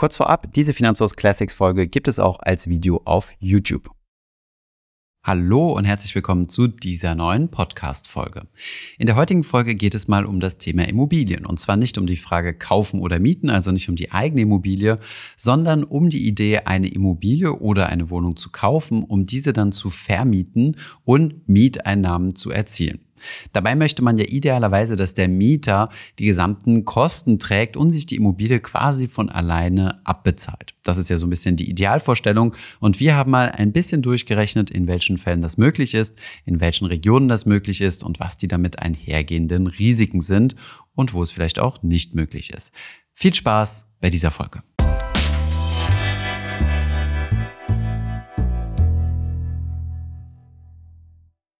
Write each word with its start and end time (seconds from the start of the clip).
Kurz 0.00 0.16
vorab, 0.16 0.50
diese 0.54 0.72
Finanzhaus 0.72 1.14
Classics 1.14 1.52
Folge 1.52 1.86
gibt 1.86 2.08
es 2.08 2.18
auch 2.18 2.38
als 2.40 2.70
Video 2.70 3.02
auf 3.04 3.34
YouTube. 3.38 3.90
Hallo 5.22 5.74
und 5.74 5.84
herzlich 5.84 6.14
willkommen 6.14 6.48
zu 6.48 6.68
dieser 6.68 7.14
neuen 7.14 7.50
Podcast-Folge. 7.50 8.48
In 8.96 9.04
der 9.04 9.16
heutigen 9.16 9.44
Folge 9.44 9.74
geht 9.74 9.94
es 9.94 10.08
mal 10.08 10.24
um 10.24 10.40
das 10.40 10.56
Thema 10.56 10.88
Immobilien. 10.88 11.44
Und 11.44 11.60
zwar 11.60 11.76
nicht 11.76 11.98
um 11.98 12.06
die 12.06 12.16
Frage 12.16 12.54
kaufen 12.54 13.00
oder 13.00 13.18
mieten, 13.18 13.50
also 13.50 13.72
nicht 13.72 13.90
um 13.90 13.96
die 13.96 14.10
eigene 14.10 14.40
Immobilie, 14.40 14.96
sondern 15.36 15.84
um 15.84 16.08
die 16.08 16.26
Idee, 16.26 16.60
eine 16.60 16.88
Immobilie 16.88 17.52
oder 17.52 17.90
eine 17.90 18.08
Wohnung 18.08 18.36
zu 18.36 18.48
kaufen, 18.48 19.04
um 19.04 19.26
diese 19.26 19.52
dann 19.52 19.70
zu 19.70 19.90
vermieten 19.90 20.76
und 21.04 21.46
Mieteinnahmen 21.46 22.34
zu 22.34 22.50
erzielen. 22.50 23.00
Dabei 23.52 23.74
möchte 23.74 24.02
man 24.02 24.18
ja 24.18 24.24
idealerweise, 24.24 24.96
dass 24.96 25.14
der 25.14 25.28
Mieter 25.28 25.88
die 26.18 26.26
gesamten 26.26 26.84
Kosten 26.84 27.38
trägt 27.38 27.76
und 27.76 27.90
sich 27.90 28.06
die 28.06 28.16
Immobilie 28.16 28.60
quasi 28.60 29.08
von 29.08 29.28
alleine 29.28 30.04
abbezahlt. 30.06 30.74
Das 30.82 30.98
ist 30.98 31.10
ja 31.10 31.18
so 31.18 31.26
ein 31.26 31.30
bisschen 31.30 31.56
die 31.56 31.70
Idealvorstellung. 31.70 32.54
Und 32.80 33.00
wir 33.00 33.14
haben 33.14 33.30
mal 33.30 33.50
ein 33.50 33.72
bisschen 33.72 34.02
durchgerechnet, 34.02 34.70
in 34.70 34.86
welchen 34.86 35.18
Fällen 35.18 35.42
das 35.42 35.56
möglich 35.56 35.94
ist, 35.94 36.16
in 36.44 36.60
welchen 36.60 36.86
Regionen 36.86 37.28
das 37.28 37.46
möglich 37.46 37.80
ist 37.80 38.02
und 38.02 38.20
was 38.20 38.38
die 38.38 38.48
damit 38.48 38.78
einhergehenden 38.80 39.66
Risiken 39.66 40.20
sind 40.20 40.56
und 40.94 41.14
wo 41.14 41.22
es 41.22 41.30
vielleicht 41.30 41.58
auch 41.58 41.82
nicht 41.82 42.14
möglich 42.14 42.50
ist. 42.52 42.72
Viel 43.12 43.34
Spaß 43.34 43.86
bei 44.00 44.10
dieser 44.10 44.30
Folge. 44.30 44.62